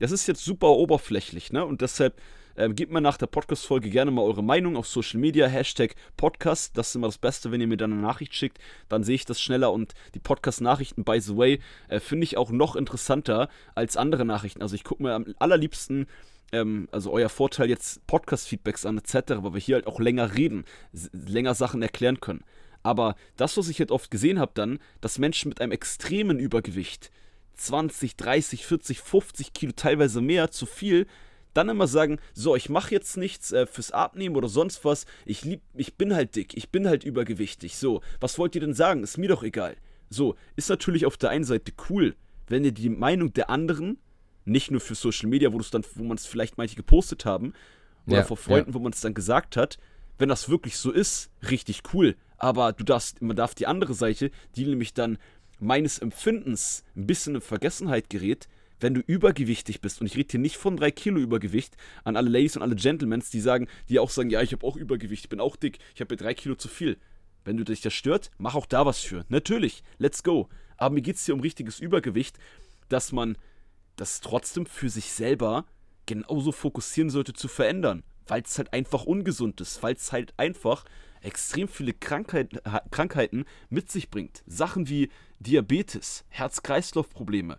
das 0.00 0.10
ist 0.10 0.26
jetzt 0.26 0.44
super 0.44 0.70
oberflächlich, 0.70 1.52
ne? 1.52 1.64
Und 1.64 1.80
deshalb 1.82 2.20
ähm, 2.56 2.74
gebt 2.74 2.90
mir 2.90 3.00
nach 3.00 3.16
der 3.16 3.26
Podcast-Folge 3.26 3.90
gerne 3.90 4.10
mal 4.10 4.22
eure 4.22 4.42
Meinung 4.42 4.76
auf 4.76 4.86
Social 4.86 5.20
Media, 5.20 5.46
Hashtag 5.46 5.94
Podcast. 6.16 6.76
Das 6.76 6.88
ist 6.88 6.94
immer 6.96 7.06
das 7.06 7.18
Beste, 7.18 7.52
wenn 7.52 7.60
ihr 7.60 7.66
mir 7.66 7.76
dann 7.76 7.92
eine 7.92 8.02
Nachricht 8.02 8.34
schickt. 8.34 8.58
Dann 8.88 9.04
sehe 9.04 9.14
ich 9.14 9.24
das 9.24 9.40
schneller 9.40 9.72
und 9.72 9.94
die 10.14 10.18
Podcast-Nachrichten, 10.18 11.04
by 11.04 11.20
the 11.20 11.36
way, 11.36 11.60
äh, 11.88 12.00
finde 12.00 12.24
ich 12.24 12.36
auch 12.36 12.50
noch 12.50 12.76
interessanter 12.76 13.48
als 13.74 13.96
andere 13.96 14.24
Nachrichten. 14.24 14.62
Also 14.62 14.74
ich 14.74 14.84
gucke 14.84 15.02
mir 15.02 15.14
am 15.14 15.26
allerliebsten 15.38 16.06
ähm, 16.52 16.88
also 16.90 17.12
euer 17.12 17.28
Vorteil 17.28 17.68
jetzt 17.68 18.06
Podcast-Feedbacks 18.06 18.86
an 18.86 18.98
etc., 18.98 19.14
weil 19.42 19.54
wir 19.54 19.60
hier 19.60 19.76
halt 19.76 19.86
auch 19.86 20.00
länger 20.00 20.34
reden, 20.34 20.64
länger 21.12 21.54
Sachen 21.54 21.82
erklären 21.82 22.20
können. 22.20 22.44
Aber 22.82 23.14
das, 23.36 23.56
was 23.56 23.68
ich 23.68 23.78
halt 23.78 23.90
oft 23.90 24.10
gesehen 24.10 24.38
habe 24.38 24.52
dann, 24.54 24.78
dass 25.00 25.18
Menschen 25.18 25.50
mit 25.50 25.60
einem 25.60 25.72
extremen 25.72 26.38
Übergewicht, 26.38 27.10
20, 27.60 28.16
30, 28.16 28.66
40, 28.66 29.00
50 29.00 29.52
Kilo, 29.52 29.72
teilweise 29.74 30.20
mehr, 30.20 30.50
zu 30.50 30.66
viel, 30.66 31.06
dann 31.52 31.68
immer 31.68 31.86
sagen, 31.86 32.18
so, 32.32 32.56
ich 32.56 32.68
mache 32.68 32.92
jetzt 32.92 33.16
nichts 33.16 33.52
äh, 33.52 33.66
fürs 33.66 33.90
Abnehmen 33.90 34.36
oder 34.36 34.48
sonst 34.48 34.84
was, 34.84 35.04
ich, 35.26 35.44
lieb, 35.44 35.60
ich 35.74 35.94
bin 35.96 36.14
halt 36.14 36.36
dick, 36.36 36.56
ich 36.56 36.70
bin 36.70 36.86
halt 36.88 37.04
übergewichtig, 37.04 37.76
so, 37.76 38.02
was 38.20 38.38
wollt 38.38 38.54
ihr 38.54 38.60
denn 38.60 38.74
sagen, 38.74 39.02
ist 39.02 39.18
mir 39.18 39.28
doch 39.28 39.42
egal. 39.42 39.76
So, 40.08 40.36
ist 40.56 40.68
natürlich 40.68 41.06
auf 41.06 41.16
der 41.16 41.30
einen 41.30 41.44
Seite 41.44 41.72
cool, 41.88 42.16
wenn 42.46 42.64
ihr 42.64 42.72
die 42.72 42.88
Meinung 42.88 43.32
der 43.32 43.50
anderen, 43.50 43.98
nicht 44.44 44.70
nur 44.70 44.80
für 44.80 44.94
Social 44.94 45.28
Media, 45.28 45.52
wo 45.52 45.58
dann, 45.58 45.84
wo 45.94 46.04
man 46.04 46.16
es 46.16 46.26
vielleicht 46.26 46.58
manche 46.58 46.76
gepostet 46.76 47.24
haben, 47.24 47.52
oder 48.06 48.18
ja, 48.18 48.22
vor 48.24 48.36
Freunden, 48.36 48.70
ja. 48.70 48.74
wo 48.74 48.78
man 48.78 48.92
es 48.92 49.00
dann 49.00 49.14
gesagt 49.14 49.56
hat, 49.56 49.78
wenn 50.18 50.28
das 50.28 50.48
wirklich 50.48 50.76
so 50.76 50.90
ist, 50.90 51.30
richtig 51.48 51.82
cool. 51.92 52.16
Aber 52.36 52.72
du 52.72 52.84
darfst, 52.84 53.22
man 53.22 53.36
darf 53.36 53.54
die 53.54 53.66
andere 53.66 53.94
Seite, 53.94 54.30
die 54.56 54.64
nämlich 54.64 54.94
dann 54.94 55.18
meines 55.60 55.98
Empfindens 55.98 56.84
ein 56.96 57.06
bisschen 57.06 57.36
in 57.36 57.40
Vergessenheit 57.40 58.10
gerät, 58.10 58.48
wenn 58.80 58.94
du 58.94 59.00
übergewichtig 59.00 59.80
bist, 59.80 60.00
und 60.00 60.06
ich 60.06 60.16
rede 60.16 60.30
hier 60.30 60.40
nicht 60.40 60.56
von 60.56 60.76
drei 60.76 60.90
Kilo 60.90 61.20
Übergewicht, 61.20 61.76
an 62.02 62.16
alle 62.16 62.30
Ladies 62.30 62.56
und 62.56 62.62
alle 62.62 62.76
Gentlemen, 62.76 63.22
die 63.32 63.40
sagen, 63.40 63.68
die 63.88 63.98
auch 63.98 64.10
sagen, 64.10 64.30
ja, 64.30 64.40
ich 64.40 64.52
habe 64.52 64.66
auch 64.66 64.76
Übergewicht, 64.76 65.24
ich 65.24 65.28
bin 65.28 65.40
auch 65.40 65.56
dick, 65.56 65.78
ich 65.94 66.00
habe 66.00 66.16
drei 66.16 66.34
Kilo 66.34 66.54
zu 66.54 66.68
viel. 66.68 66.96
Wenn 67.44 67.56
du 67.56 67.64
dich 67.64 67.80
das 67.80 67.94
stört, 67.94 68.30
mach 68.38 68.54
auch 68.54 68.66
da 68.66 68.86
was 68.86 69.00
für. 69.00 69.24
Natürlich, 69.28 69.82
let's 69.98 70.22
go. 70.22 70.48
Aber 70.76 70.94
mir 70.94 71.02
geht 71.02 71.16
es 71.16 71.26
hier 71.26 71.34
um 71.34 71.40
richtiges 71.40 71.78
Übergewicht, 71.78 72.38
dass 72.88 73.12
man 73.12 73.36
das 73.96 74.20
trotzdem 74.20 74.66
für 74.66 74.88
sich 74.88 75.12
selber 75.12 75.66
genauso 76.06 76.52
fokussieren 76.52 77.10
sollte 77.10 77.34
zu 77.34 77.48
verändern, 77.48 78.02
weil 78.26 78.42
es 78.42 78.56
halt 78.58 78.72
einfach 78.72 79.04
ungesund 79.04 79.60
ist, 79.60 79.82
weil 79.82 79.94
es 79.94 80.10
halt 80.12 80.32
einfach 80.38 80.84
extrem 81.22 81.68
viele 81.68 81.92
Krankheit, 81.92 82.62
Krankheiten 82.90 83.44
mit 83.68 83.90
sich 83.90 84.10
bringt. 84.10 84.42
Sachen 84.46 84.88
wie 84.88 85.10
Diabetes, 85.38 86.24
Herz-Kreislauf-Probleme, 86.28 87.58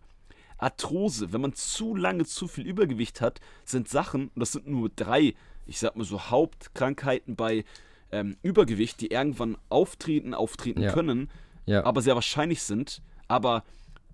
Arthrose, 0.57 1.33
wenn 1.33 1.41
man 1.41 1.53
zu 1.53 1.95
lange 1.95 2.25
zu 2.25 2.47
viel 2.47 2.67
Übergewicht 2.67 3.21
hat, 3.21 3.39
sind 3.65 3.89
Sachen, 3.89 4.29
und 4.29 4.39
das 4.39 4.51
sind 4.51 4.67
nur 4.67 4.89
drei, 4.89 5.33
ich 5.65 5.79
sag 5.79 5.95
mal 5.95 6.03
so 6.03 6.29
Hauptkrankheiten 6.29 7.35
bei 7.35 7.65
ähm, 8.11 8.37
Übergewicht, 8.43 9.01
die 9.01 9.07
irgendwann 9.07 9.57
auftreten, 9.69 10.33
auftreten 10.33 10.81
ja. 10.81 10.93
können, 10.93 11.29
ja. 11.65 11.83
aber 11.83 12.01
sehr 12.01 12.15
wahrscheinlich 12.15 12.61
sind. 12.61 13.01
Aber 13.27 13.63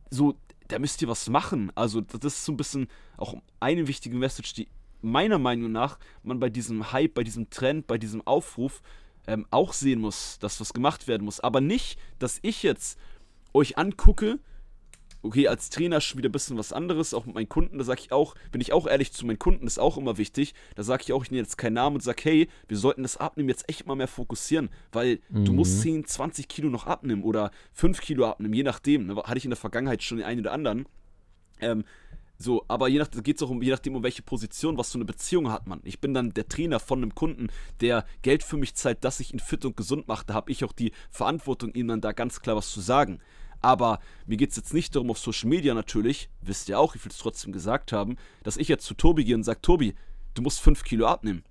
so, 0.09 0.35
da 0.67 0.79
müsst 0.79 1.01
ihr 1.01 1.07
was 1.07 1.29
machen. 1.29 1.71
Also, 1.75 2.01
das 2.01 2.23
ist 2.23 2.45
so 2.45 2.53
ein 2.53 2.57
bisschen 2.57 2.87
auch 3.17 3.35
eine 3.59 3.87
wichtige 3.87 4.15
Message, 4.15 4.53
die 4.53 4.67
meiner 5.01 5.39
Meinung 5.39 5.71
nach 5.71 5.99
man 6.23 6.39
bei 6.39 6.49
diesem 6.49 6.91
Hype, 6.91 7.13
bei 7.13 7.23
diesem 7.23 7.49
Trend, 7.49 7.87
bei 7.87 7.97
diesem 7.97 8.25
Aufruf 8.25 8.81
ähm, 9.27 9.45
auch 9.51 9.73
sehen 9.73 9.99
muss, 9.99 10.39
dass 10.39 10.59
was 10.59 10.73
gemacht 10.73 11.07
werden 11.07 11.25
muss. 11.25 11.39
Aber 11.39 11.61
nicht, 11.61 11.99
dass 12.19 12.39
ich 12.41 12.63
jetzt 12.63 12.97
euch 13.53 13.77
angucke 13.77 14.39
okay, 15.21 15.47
als 15.47 15.69
Trainer 15.69 16.01
schon 16.01 16.17
wieder 16.17 16.29
ein 16.29 16.31
bisschen 16.31 16.57
was 16.57 16.73
anderes, 16.73 17.13
auch 17.13 17.25
mit 17.25 17.35
meinen 17.35 17.49
Kunden, 17.49 17.77
da 17.77 17.83
sage 17.83 18.01
ich 18.01 18.11
auch, 18.11 18.35
bin 18.51 18.61
ich 18.61 18.73
auch 18.73 18.87
ehrlich 18.87 19.11
zu 19.11 19.25
meinen 19.25 19.39
Kunden, 19.39 19.67
ist 19.67 19.79
auch 19.79 19.97
immer 19.97 20.17
wichtig, 20.17 20.53
da 20.75 20.83
sage 20.83 21.03
ich 21.05 21.13
auch, 21.13 21.23
ich 21.23 21.31
nenne 21.31 21.41
jetzt 21.41 21.57
keinen 21.57 21.73
Namen 21.73 21.97
und 21.97 22.01
sage, 22.01 22.21
hey, 22.23 22.49
wir 22.67 22.77
sollten 22.77 23.03
das 23.03 23.17
Abnehmen 23.17 23.49
jetzt 23.49 23.69
echt 23.69 23.85
mal 23.85 23.95
mehr 23.95 24.07
fokussieren, 24.07 24.69
weil 24.91 25.19
mhm. 25.29 25.45
du 25.45 25.53
musst 25.53 25.81
10, 25.81 26.05
20 26.05 26.47
Kilo 26.47 26.69
noch 26.69 26.85
abnehmen 26.85 27.23
oder 27.23 27.51
5 27.73 27.99
Kilo 28.01 28.25
abnehmen, 28.25 28.53
je 28.53 28.63
nachdem, 28.63 29.07
ne? 29.07 29.15
hatte 29.15 29.37
ich 29.37 29.45
in 29.45 29.51
der 29.51 29.57
Vergangenheit 29.57 30.03
schon 30.03 30.17
den 30.17 30.25
einen 30.25 30.41
oder 30.41 30.53
anderen, 30.53 30.87
ähm, 31.59 31.83
so, 32.37 32.63
aber 32.67 32.87
je 32.87 32.99
nach, 32.99 33.09
geht 33.09 33.37
es 33.37 33.43
auch 33.43 33.49
um, 33.49 33.61
je 33.61 33.71
nachdem, 33.71 33.95
um 33.95 34.03
welche 34.03 34.21
Position, 34.21 34.77
was 34.77 34.91
für 34.91 34.97
eine 34.97 35.05
Beziehung 35.05 35.51
hat 35.51 35.67
man. 35.67 35.79
Ich 35.83 35.99
bin 35.99 36.13
dann 36.13 36.33
der 36.33 36.47
Trainer 36.47 36.79
von 36.79 36.99
einem 36.99 37.15
Kunden, 37.15 37.47
der 37.81 38.05
Geld 38.21 38.43
für 38.43 38.57
mich 38.57 38.75
zahlt, 38.75 39.03
dass 39.03 39.19
ich 39.19 39.33
ihn 39.33 39.39
fit 39.39 39.65
und 39.65 39.75
gesund 39.75 40.07
mache. 40.07 40.25
Da 40.25 40.35
habe 40.35 40.51
ich 40.51 40.63
auch 40.63 40.71
die 40.71 40.91
Verantwortung, 41.09 41.73
ihm 41.73 41.87
dann 41.87 42.01
da 42.01 42.11
ganz 42.11 42.39
klar 42.41 42.55
was 42.55 42.71
zu 42.71 42.79
sagen. 42.79 43.19
Aber 43.61 43.99
mir 44.27 44.37
geht 44.37 44.51
es 44.51 44.55
jetzt 44.55 44.73
nicht 44.73 44.95
darum, 44.95 45.09
auf 45.09 45.17
Social 45.17 45.49
Media 45.49 45.73
natürlich, 45.73 46.29
wisst 46.41 46.69
ihr 46.69 46.79
auch, 46.79 46.93
ich 46.93 47.03
will 47.03 47.11
es 47.11 47.17
trotzdem 47.17 47.51
gesagt 47.51 47.91
haben, 47.91 48.17
dass 48.43 48.57
ich 48.57 48.67
jetzt 48.67 48.85
zu 48.85 48.93
Tobi 48.93 49.25
gehe 49.25 49.35
und 49.35 49.43
sage, 49.43 49.61
Tobi, 49.61 49.95
du 50.35 50.43
musst 50.43 50.59
5 50.61 50.83
Kilo 50.83 51.07
abnehmen. 51.07 51.43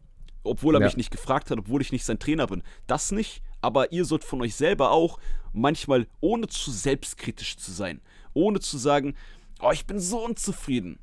Obwohl 0.44 0.76
er 0.76 0.80
ja. 0.80 0.86
mich 0.86 0.96
nicht 0.96 1.10
gefragt 1.10 1.50
hat, 1.50 1.58
obwohl 1.58 1.82
ich 1.82 1.90
nicht 1.90 2.04
sein 2.04 2.20
Trainer 2.20 2.46
bin. 2.46 2.62
Das 2.86 3.10
nicht, 3.10 3.42
aber 3.60 3.90
ihr 3.90 4.04
sollt 4.04 4.22
von 4.22 4.40
euch 4.40 4.54
selber 4.54 4.92
auch 4.92 5.18
manchmal, 5.52 6.06
ohne 6.20 6.46
zu 6.46 6.70
selbstkritisch 6.70 7.56
zu 7.56 7.72
sein, 7.72 8.00
ohne 8.34 8.60
zu 8.60 8.78
sagen, 8.78 9.14
oh, 9.60 9.70
ich 9.72 9.86
bin 9.86 9.98
so 9.98 10.24
unzufrieden, 10.24 10.98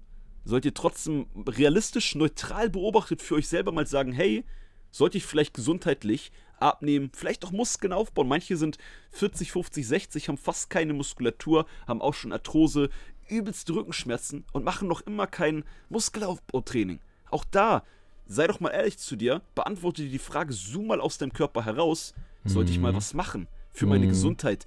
sollt 0.46 0.66
ihr 0.66 0.74
trotzdem 0.74 1.28
realistisch, 1.48 2.16
neutral 2.16 2.70
beobachtet 2.70 3.22
für 3.22 3.36
euch 3.36 3.48
selber 3.48 3.72
mal 3.72 3.88
sagen, 3.88 4.12
hey, 4.12 4.46
sollte 4.92 5.18
ich 5.18 5.26
vielleicht 5.26 5.54
gesundheitlich 5.54 6.32
abnehmen, 6.60 7.12
vielleicht 7.14 7.46
auch 7.46 7.52
Muskeln 7.52 7.94
aufbauen. 7.94 8.28
Manche 8.28 8.58
sind 8.58 8.78
40, 9.12 9.52
50, 9.52 9.88
60, 9.88 10.28
haben 10.30 10.38
fast 10.38 10.70
keine 10.70 10.94
Muskulatur, 10.94 11.66
haben 11.88 12.02
auch 12.02 12.14
schon 12.14 12.32
Arthrose, 12.32 12.90
übelste 13.28 13.74
Rückenschmerzen 13.74 14.46
und 14.54 14.64
machen 14.64 14.88
noch 14.88 15.02
immer 15.02 15.28
kein 15.28 15.64
Muskelaufbautraining. 15.90 17.00
Auch 17.32 17.46
da, 17.46 17.84
sei 18.28 18.48
doch 18.48 18.60
mal 18.60 18.70
ehrlich 18.70 18.98
zu 18.98 19.16
dir, 19.16 19.42
beantworte 19.56 20.04
dir 20.04 20.12
die 20.12 20.20
Frage, 20.20 20.54
zoom 20.54 20.88
mal 20.88 21.02
aus 21.02 21.18
deinem 21.18 21.34
Körper 21.34 21.66
heraus, 21.66 22.14
sollte 22.46 22.72
ich 22.72 22.80
mal 22.80 22.92
mhm. 22.92 22.98
was 22.98 23.14
machen 23.14 23.48
für 23.72 23.86
meine 23.86 24.06
mhm. 24.06 24.10
Gesundheit? 24.10 24.66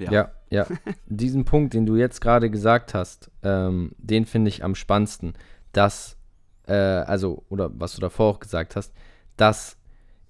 Ja, 0.00 0.12
ja. 0.12 0.30
ja. 0.50 0.66
Diesen 1.06 1.44
Punkt, 1.44 1.74
den 1.74 1.86
du 1.86 1.96
jetzt 1.96 2.20
gerade 2.20 2.50
gesagt 2.50 2.94
hast, 2.94 3.30
ähm, 3.42 3.92
den 3.98 4.26
finde 4.26 4.48
ich 4.48 4.64
am 4.64 4.74
spannendsten, 4.74 5.34
dass, 5.72 6.16
äh, 6.66 6.74
also, 6.74 7.44
oder 7.48 7.70
was 7.72 7.94
du 7.94 8.00
davor 8.00 8.34
auch 8.34 8.40
gesagt 8.40 8.76
hast, 8.76 8.92
dass 9.36 9.76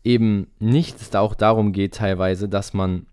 eben 0.04 0.48
nicht 0.58 1.00
es 1.00 1.10
da 1.10 1.20
auch 1.20 1.34
darum 1.34 1.72
geht 1.72 1.94
teilweise, 1.94 2.48
dass 2.48 2.72
man 2.72 3.06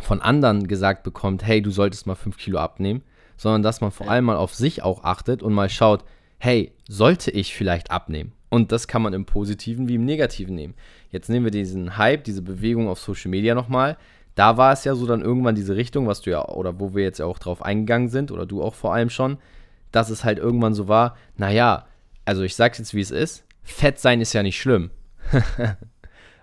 von 0.00 0.20
anderen 0.20 0.66
gesagt 0.66 1.02
bekommt, 1.02 1.46
hey, 1.46 1.62
du 1.62 1.70
solltest 1.70 2.06
mal 2.06 2.14
5 2.14 2.36
Kilo 2.36 2.58
abnehmen, 2.58 3.02
sondern 3.36 3.62
dass 3.62 3.80
man 3.80 3.90
vor 3.90 4.08
allem 4.08 4.24
mal 4.24 4.36
auf 4.36 4.54
sich 4.54 4.82
auch 4.82 5.04
achtet 5.04 5.42
und 5.42 5.52
mal 5.52 5.68
schaut, 5.68 6.04
hey, 6.38 6.72
sollte 6.88 7.30
ich 7.30 7.54
vielleicht 7.54 7.90
abnehmen? 7.90 8.32
Und 8.50 8.70
das 8.70 8.86
kann 8.86 9.02
man 9.02 9.14
im 9.14 9.26
Positiven 9.26 9.88
wie 9.88 9.96
im 9.96 10.04
Negativen 10.04 10.54
nehmen. 10.54 10.74
Jetzt 11.10 11.28
nehmen 11.28 11.44
wir 11.44 11.50
diesen 11.50 11.96
Hype, 11.96 12.22
diese 12.22 12.42
Bewegung 12.42 12.88
auf 12.88 13.00
Social 13.00 13.30
Media 13.30 13.54
nochmal. 13.54 13.96
Da 14.34 14.56
war 14.56 14.72
es 14.72 14.84
ja 14.84 14.94
so 14.94 15.06
dann 15.06 15.22
irgendwann 15.22 15.54
diese 15.54 15.76
Richtung, 15.76 16.06
was 16.06 16.20
du 16.20 16.30
ja, 16.30 16.48
oder 16.48 16.80
wo 16.80 16.94
wir 16.94 17.04
jetzt 17.04 17.18
ja 17.18 17.26
auch 17.26 17.38
drauf 17.38 17.62
eingegangen 17.62 18.08
sind, 18.08 18.32
oder 18.32 18.46
du 18.46 18.62
auch 18.62 18.74
vor 18.74 18.92
allem 18.92 19.10
schon, 19.10 19.38
dass 19.92 20.10
es 20.10 20.24
halt 20.24 20.38
irgendwann 20.38 20.74
so 20.74 20.88
war, 20.88 21.16
naja, 21.36 21.86
also 22.24 22.42
ich 22.42 22.56
sag's 22.56 22.78
jetzt 22.78 22.94
wie 22.94 23.00
es 23.00 23.10
ist, 23.10 23.44
Fett 23.62 23.98
sein 23.98 24.20
ist 24.20 24.32
ja 24.32 24.42
nicht 24.42 24.60
schlimm. 24.60 24.90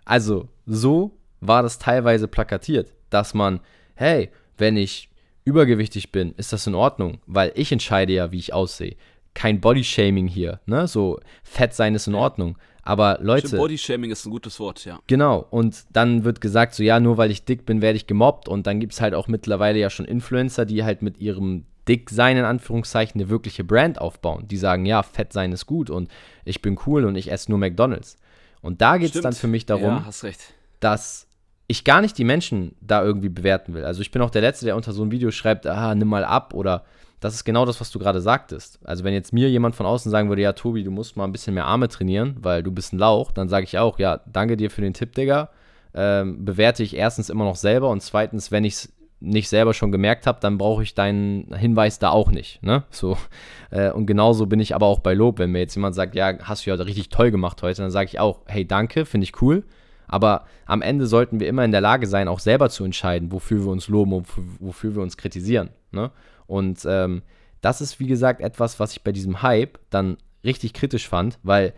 Also, 0.05 0.50
so 0.65 1.17
war 1.39 1.63
das 1.63 1.79
teilweise 1.79 2.27
plakatiert, 2.27 2.91
dass 3.10 3.33
man, 3.33 3.60
hey, 3.95 4.29
wenn 4.57 4.75
ich 4.75 5.10
übergewichtig 5.45 6.12
bin, 6.12 6.33
ist 6.38 6.53
das 6.53 6.67
in 6.67 6.75
Ordnung, 6.75 7.19
weil 7.27 7.51
ich 7.55 7.71
entscheide 7.71 8.13
ja, 8.13 8.31
wie 8.31 8.39
ich 8.39 8.53
aussehe. 8.53 8.95
Kein 9.33 9.62
Bodyshaming 9.62 10.27
hier, 10.27 10.60
ne? 10.65 10.88
So, 10.88 11.19
fett 11.43 11.74
sein 11.74 11.95
ist 11.95 12.07
in 12.07 12.15
Ordnung. 12.15 12.57
Aber 12.84 13.20
Leute. 13.22 13.56
Bodyshaming 13.56 14.12
ist 14.12 14.26
ein 14.26 14.32
gutes 14.32 14.60
Wort, 14.60 14.86
ja. 14.86 15.00
Genau. 15.08 15.46
Und 15.50 15.86
dann 15.94 16.24
wird 16.24 16.42
gesagt, 16.42 16.74
so, 16.74 16.84
ja, 16.84 17.00
nur 17.00 17.18
weil 17.18 17.32
ich 17.32 17.46
dick 17.46 17.66
bin, 17.66 17.82
werde 17.82 17.98
ich 17.98 18.08
gemobbt. 18.08 18.48
Und 18.48 18.66
dann 18.68 18.80
gibt 18.80 18.94
es 18.94 19.02
halt 19.02 19.14
auch 19.14 19.28
mittlerweile 19.28 19.80
ja 19.80 19.90
schon 19.90 20.06
Influencer, 20.06 20.66
die 20.66 20.84
halt 20.84 21.02
mit 21.02 21.20
ihrem 21.20 21.66
Dicksein 21.88 22.38
in 22.38 22.46
Anführungszeichen 22.46 23.20
eine 23.20 23.30
wirkliche 23.30 23.64
Brand 23.64 24.00
aufbauen. 24.00 24.48
Die 24.48 24.58
sagen, 24.58 24.86
ja, 24.86 25.04
fett 25.04 25.34
sein 25.34 25.52
ist 25.52 25.66
gut 25.66 25.90
und 25.90 26.10
ich 26.46 26.62
bin 26.62 26.80
cool 26.86 27.06
und 27.06 27.16
ich 27.16 27.32
esse 27.32 27.52
nur 27.52 27.60
McDonalds. 27.60 28.18
Und 28.62 28.82
da 28.82 28.98
geht 28.98 29.16
es 29.16 29.22
dann 29.22 29.34
für 29.34 29.48
mich 29.48 29.66
darum, 29.66 30.04
ja, 30.06 30.32
dass 30.80 31.28
ich 31.68 31.84
gar 31.84 32.02
nicht 32.02 32.18
die 32.18 32.24
Menschen 32.24 32.76
da 32.82 33.04
irgendwie 33.04 33.30
bewerten 33.30 33.74
will. 33.74 33.86
Also 33.86 34.02
ich 34.02 34.12
bin 34.12 34.22
auch 34.22 34.30
der 34.30 34.42
Letzte, 34.42 34.66
der 34.66 34.76
unter 34.76 34.92
so 34.94 35.02
einem 35.02 35.12
Video 35.12 35.32
schreibt, 35.32 35.66
ah, 35.66 35.96
nimm 35.96 36.10
mal 36.10 36.26
ab 36.26 36.54
oder 36.54 36.86
das 37.22 37.36
ist 37.36 37.46
genau 37.46 37.66
das, 37.66 37.80
was 37.80 37.92
du 37.92 38.00
gerade 38.00 38.20
sagtest. 38.20 38.80
Also 38.84 39.04
wenn 39.04 39.13
jetzt 39.13 39.32
mir 39.32 39.50
jemand 39.50 39.75
von 39.75 39.86
außen 39.86 40.12
sagen 40.12 40.28
würde, 40.28 40.42
ja, 40.42 40.54
Tobi, 40.54 40.84
du 40.84 40.92
musst 40.92 41.16
mal 41.16 41.24
ein 41.24 41.32
bisschen 41.32 41.54
mehr 41.54 41.66
Arme 41.66 41.88
trainieren, 41.88 42.36
weil 42.42 42.63
du 42.63 42.72
bist 42.72 42.94
ein 42.94 42.98
Lauch, 42.98 43.32
dann 43.32 43.48
sage 43.48 43.63
ich 43.63 43.78
auch, 43.78 44.00
ja, 44.00 44.22
danke 44.25 44.58
dir 44.58 44.72
für 44.72 44.82
den 44.82 44.94
Tipp, 44.94 45.13
Digga. 45.13 45.50
Ähm, 45.94 46.44
bewerte 46.44 46.84
ich 46.84 46.96
erstens 46.96 47.30
immer 47.30 47.44
noch 47.44 47.58
selber 47.58 47.90
und 47.90 48.01
zweitens, 48.01 48.51
wenn 48.51 48.63
ich 48.63 48.74
es 48.74 48.94
nicht 49.20 49.50
selber 49.50 49.75
schon 49.75 49.92
gemerkt 49.92 50.25
habe, 50.25 50.40
dann 50.42 50.58
brauche 50.58 50.82
ich 50.82 50.96
deinen 50.96 51.54
Hinweis 51.54 52.00
da 52.00 52.10
auch 52.10 52.32
nicht. 52.32 52.62
Ne? 52.63 52.84
So. 52.90 53.18
Äh, 53.74 53.90
und 53.92 54.06
genauso 54.06 54.48
bin 54.48 54.60
ich 54.60 54.75
aber 54.75 54.86
auch 54.86 55.00
bei 55.00 55.13
Lob. 55.13 55.40
Wenn 55.40 55.51
mir 55.51 55.60
jetzt 55.60 55.75
jemand 55.75 55.96
sagt, 55.96 56.13
ja, 56.13 56.38
hast 56.44 56.66
du 56.66 56.72
ja 56.72 56.75
richtig 56.75 57.08
toll 57.08 57.32
gemacht 57.32 57.62
heute, 57.62 57.82
dann 57.82 57.90
sage 57.90 58.10
ich 58.10 58.20
auch, 58.20 58.42
hey, 58.46 58.68
danke, 58.68 59.06
finde 59.06 59.24
ich 59.24 59.42
cool. 59.42 59.63
Aber 60.12 60.46
am 60.65 60.82
Ende 60.82 61.08
sollten 61.08 61.39
wir 61.39 61.48
immer 61.48 61.63
in 61.65 61.72
der 61.72 61.82
Lage 61.82 62.06
sein, 62.06 62.27
auch 62.27 62.39
selber 62.39 62.70
zu 62.70 62.84
entscheiden, 62.84 63.32
wofür 63.32 63.63
wir 63.63 63.72
uns 63.72 63.88
loben 63.88 64.13
und 64.13 64.27
wofür 64.60 64.94
wir 64.94 65.01
uns 65.01 65.15
kritisieren. 65.18 65.70
Ne? 65.91 66.12
Und 66.48 66.86
ähm, 66.86 67.24
das 67.62 67.80
ist, 67.80 68.00
wie 68.00 68.08
gesagt, 68.08 68.41
etwas, 68.41 68.80
was 68.80 68.91
ich 68.91 69.03
bei 69.03 69.13
diesem 69.13 69.41
Hype 69.41 69.80
dann 69.89 70.18
richtig 70.44 70.74
kritisch 70.74 71.08
fand, 71.08 71.39
weil 71.44 71.74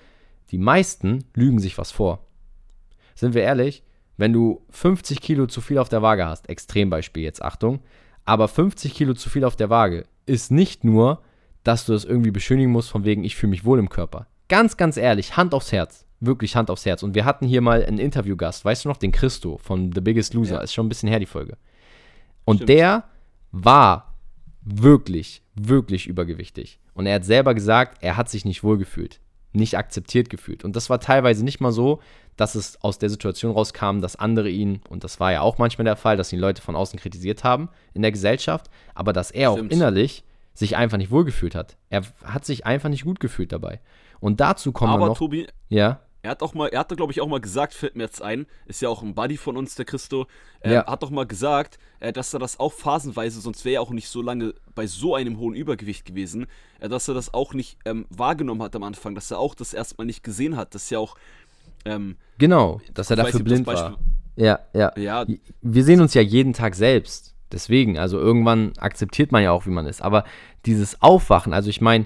die 0.50 0.58
meisten 0.58 1.26
lügen 1.36 1.60
sich 1.60 1.78
was 1.78 1.92
vor. 1.92 2.26
Sind 3.14 3.36
wir 3.36 3.44
ehrlich, 3.44 3.84
wenn 4.18 4.34
du 4.34 4.66
50 4.72 5.22
Kilo 5.22 5.46
zu 5.46 5.62
viel 5.62 5.78
auf 5.78 5.90
der 5.90 6.02
Waage 6.02 6.26
hast, 6.26 6.50
Extrembeispiel 6.50 7.24
jetzt, 7.24 7.44
Achtung, 7.44 7.82
aber 8.26 8.48
50 8.48 8.96
Kilo 8.96 9.14
zu 9.14 9.30
viel 9.30 9.44
auf 9.44 9.56
der 9.56 9.70
Waage 9.70 10.06
ist 10.26 10.52
nicht 10.52 10.84
nur, 10.84 11.22
dass 11.64 11.86
du 11.86 11.94
das 11.94 12.04
irgendwie 12.04 12.32
beschönigen 12.32 12.72
musst, 12.72 12.90
von 12.90 13.06
wegen, 13.06 13.24
ich 13.24 13.36
fühle 13.36 13.52
mich 13.52 13.64
wohl 13.64 13.78
im 13.78 13.90
Körper. 13.90 14.26
Ganz, 14.48 14.76
ganz 14.76 14.98
ehrlich, 14.98 15.38
Hand 15.38 15.54
aufs 15.54 15.72
Herz. 15.72 16.06
Wirklich 16.26 16.56
Hand 16.56 16.70
aufs 16.70 16.86
Herz. 16.86 17.04
Und 17.04 17.16
wir 17.16 17.26
hatten 17.26 17.46
hier 17.46 17.62
mal 17.62 17.84
einen 17.84 17.98
Interviewgast, 17.98 18.64
weißt 18.64 18.86
du 18.86 18.90
noch, 18.90 18.98
den 18.98 19.12
Christo 19.12 19.58
von 19.58 19.92
The 19.94 20.02
Biggest 20.02 20.34
Loser. 20.34 20.56
Ja. 20.56 20.62
Ist 20.62 20.74
schon 20.74 20.86
ein 20.86 20.90
bisschen 20.90 21.10
her, 21.10 21.20
die 21.20 21.26
Folge. 21.26 21.58
Und 22.46 22.58
Stimmt. 22.58 22.70
der 22.70 23.04
war 23.52 24.14
wirklich, 24.62 25.42
wirklich 25.56 26.08
übergewichtig. 26.08 26.80
Und 26.94 27.06
er 27.06 27.16
hat 27.16 27.26
selber 27.26 27.54
gesagt, 27.54 27.98
er 28.02 28.18
hat 28.18 28.30
sich 28.30 28.46
nicht 28.46 28.64
wohlgefühlt, 28.64 29.20
nicht 29.52 29.78
akzeptiert 29.78 30.30
gefühlt. 30.30 30.64
Und 30.64 30.76
das 30.76 30.90
war 30.90 31.00
teilweise 31.00 31.44
nicht 31.44 31.60
mal 31.60 31.72
so, 31.72 32.00
dass 32.38 32.56
es 32.56 32.82
aus 32.82 32.98
der 33.00 33.10
Situation 33.10 33.52
rauskam, 33.52 34.00
dass 34.00 34.16
andere 34.16 34.50
ihn, 34.50 34.82
und 34.90 35.04
das 35.04 35.20
war 35.20 35.32
ja 35.32 35.42
auch 35.42 35.58
manchmal 35.58 35.86
der 35.86 35.96
Fall, 35.96 36.18
dass 36.18 36.34
ihn 36.34 36.40
Leute 36.40 36.62
von 36.62 36.76
außen 36.76 37.00
kritisiert 37.00 37.44
haben 37.44 37.70
in 37.94 38.02
der 38.02 38.12
Gesellschaft, 38.12 38.70
aber 38.96 39.14
dass 39.14 39.32
er 39.32 39.52
Stimmt. 39.52 39.72
auch 39.72 39.76
innerlich 39.76 40.24
sich 40.54 40.78
einfach 40.78 40.98
nicht 40.98 41.12
wohlgefühlt 41.12 41.56
hat. 41.56 41.78
Er 41.90 42.04
hat 42.24 42.46
sich 42.46 42.66
einfach 42.66 42.90
nicht 42.90 43.04
gut 43.04 43.20
gefühlt 43.20 43.52
dabei. 43.52 43.80
Und 44.20 44.40
dazu 44.40 44.72
kommen 44.72 44.94
aber, 44.94 45.08
noch. 45.08 45.18
Tobi, 45.18 45.48
ja. 45.70 46.00
Er 46.24 46.32
hat 46.32 46.42
auch 46.42 46.54
mal, 46.54 46.70
er 46.70 46.80
hatte, 46.80 46.96
glaube 46.96 47.12
ich, 47.12 47.20
auch 47.20 47.28
mal 47.28 47.42
gesagt, 47.42 47.74
fällt 47.74 47.98
mir 47.98 48.04
jetzt 48.04 48.22
ein, 48.22 48.46
ist 48.66 48.82
ja 48.82 48.88
auch 48.88 49.04
ein 49.04 49.14
Buddy 49.14 49.36
von 49.36 49.58
uns, 49.58 49.76
der 49.76 49.84
Christo, 49.84 50.26
äh, 50.62 50.76
ja. 50.76 50.86
hat 50.88 51.04
doch 51.04 51.10
mal 51.10 51.28
gesagt, 51.28 51.80
äh, 52.00 52.14
dass 52.14 52.34
er 52.34 52.40
das 52.40 52.62
auch 52.62 52.72
phasenweise, 52.72 53.42
sonst 53.42 53.66
wäre 53.66 53.76
er 53.76 53.82
auch 53.82 53.92
nicht 53.92 54.08
so 54.08 54.22
lange 54.22 54.54
bei 54.74 54.88
so 54.88 55.16
einem 55.16 55.38
hohen 55.38 55.54
Übergewicht 55.54 56.06
gewesen, 56.06 56.48
äh, 56.80 56.88
dass 56.88 57.10
er 57.10 57.14
das 57.14 57.34
auch 57.34 57.54
nicht 57.54 57.78
ähm, 57.84 58.06
wahrgenommen 58.10 58.62
hat 58.64 58.74
am 58.74 58.84
Anfang, 58.84 59.16
dass 59.16 59.32
er 59.32 59.40
auch 59.40 59.54
das 59.54 59.74
erstmal 59.74 60.08
nicht 60.08 60.24
gesehen 60.24 60.56
hat, 60.56 60.74
dass 60.76 60.90
ja 60.90 60.98
auch. 60.98 61.18
Ähm, 61.84 62.16
genau, 62.38 62.80
dass 62.94 63.10
er 63.10 63.18
dafür 63.18 63.42
blind 63.42 63.68
war. 63.68 64.00
Ja, 64.38 64.60
ja, 64.74 64.98
ja. 64.98 65.26
Wir 65.62 65.84
sehen 65.84 66.00
uns 66.00 66.14
ja 66.14 66.22
jeden 66.22 66.54
Tag 66.54 66.76
selbst. 66.76 67.36
Deswegen, 67.52 68.00
also 68.00 68.18
irgendwann 68.18 68.72
akzeptiert 68.78 69.34
man 69.34 69.44
ja 69.44 69.52
auch, 69.52 69.66
wie 69.66 69.72
man 69.72 69.88
ist. 69.88 70.02
Aber 70.02 70.24
dieses 70.66 71.02
Aufwachen, 71.02 71.54
also 71.54 71.70
ich 71.70 71.82
meine, 71.82 72.06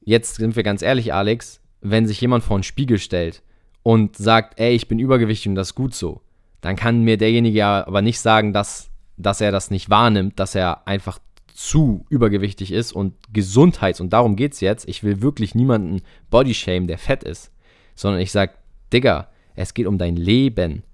jetzt 0.00 0.36
sind 0.36 0.56
wir 0.56 0.62
ganz 0.62 0.80
ehrlich, 0.80 1.12
Alex, 1.12 1.60
wenn 1.84 2.06
sich 2.06 2.20
jemand 2.20 2.42
vor 2.42 2.56
einen 2.56 2.64
Spiegel 2.64 2.98
stellt 2.98 3.42
und 3.82 4.16
sagt, 4.16 4.58
ey, 4.58 4.74
ich 4.74 4.88
bin 4.88 4.98
übergewichtig 4.98 5.48
und 5.48 5.54
das 5.54 5.68
ist 5.68 5.74
gut 5.74 5.94
so, 5.94 6.22
dann 6.62 6.76
kann 6.76 7.02
mir 7.02 7.18
derjenige 7.18 7.58
ja 7.58 7.86
aber 7.86 8.00
nicht 8.00 8.18
sagen, 8.18 8.54
dass, 8.54 8.88
dass 9.18 9.42
er 9.42 9.52
das 9.52 9.70
nicht 9.70 9.90
wahrnimmt, 9.90 10.40
dass 10.40 10.54
er 10.54 10.88
einfach 10.88 11.18
zu 11.52 12.06
übergewichtig 12.08 12.72
ist 12.72 12.92
und 12.92 13.14
Gesundheits- 13.32 14.00
und 14.00 14.12
darum 14.12 14.34
geht 14.34 14.54
es 14.54 14.60
jetzt. 14.60 14.88
Ich 14.88 15.04
will 15.04 15.20
wirklich 15.20 15.54
niemanden 15.54 16.00
bodyshamen, 16.30 16.88
der 16.88 16.98
fett 16.98 17.22
ist, 17.22 17.52
sondern 17.94 18.22
ich 18.22 18.32
sage, 18.32 18.54
Digga, 18.92 19.28
es 19.54 19.74
geht 19.74 19.86
um 19.86 19.98
dein 19.98 20.16
Leben. 20.16 20.82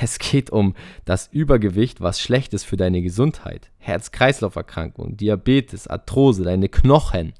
Es 0.00 0.18
geht 0.18 0.48
um 0.48 0.74
das 1.04 1.28
Übergewicht, 1.32 2.00
was 2.00 2.18
schlecht 2.18 2.54
ist 2.54 2.64
für 2.64 2.78
deine 2.78 3.02
Gesundheit. 3.02 3.70
Herz-Kreislauf-Erkrankung, 3.76 5.18
Diabetes, 5.18 5.86
Arthrose, 5.86 6.44
deine 6.44 6.70
Knochen. 6.70 7.34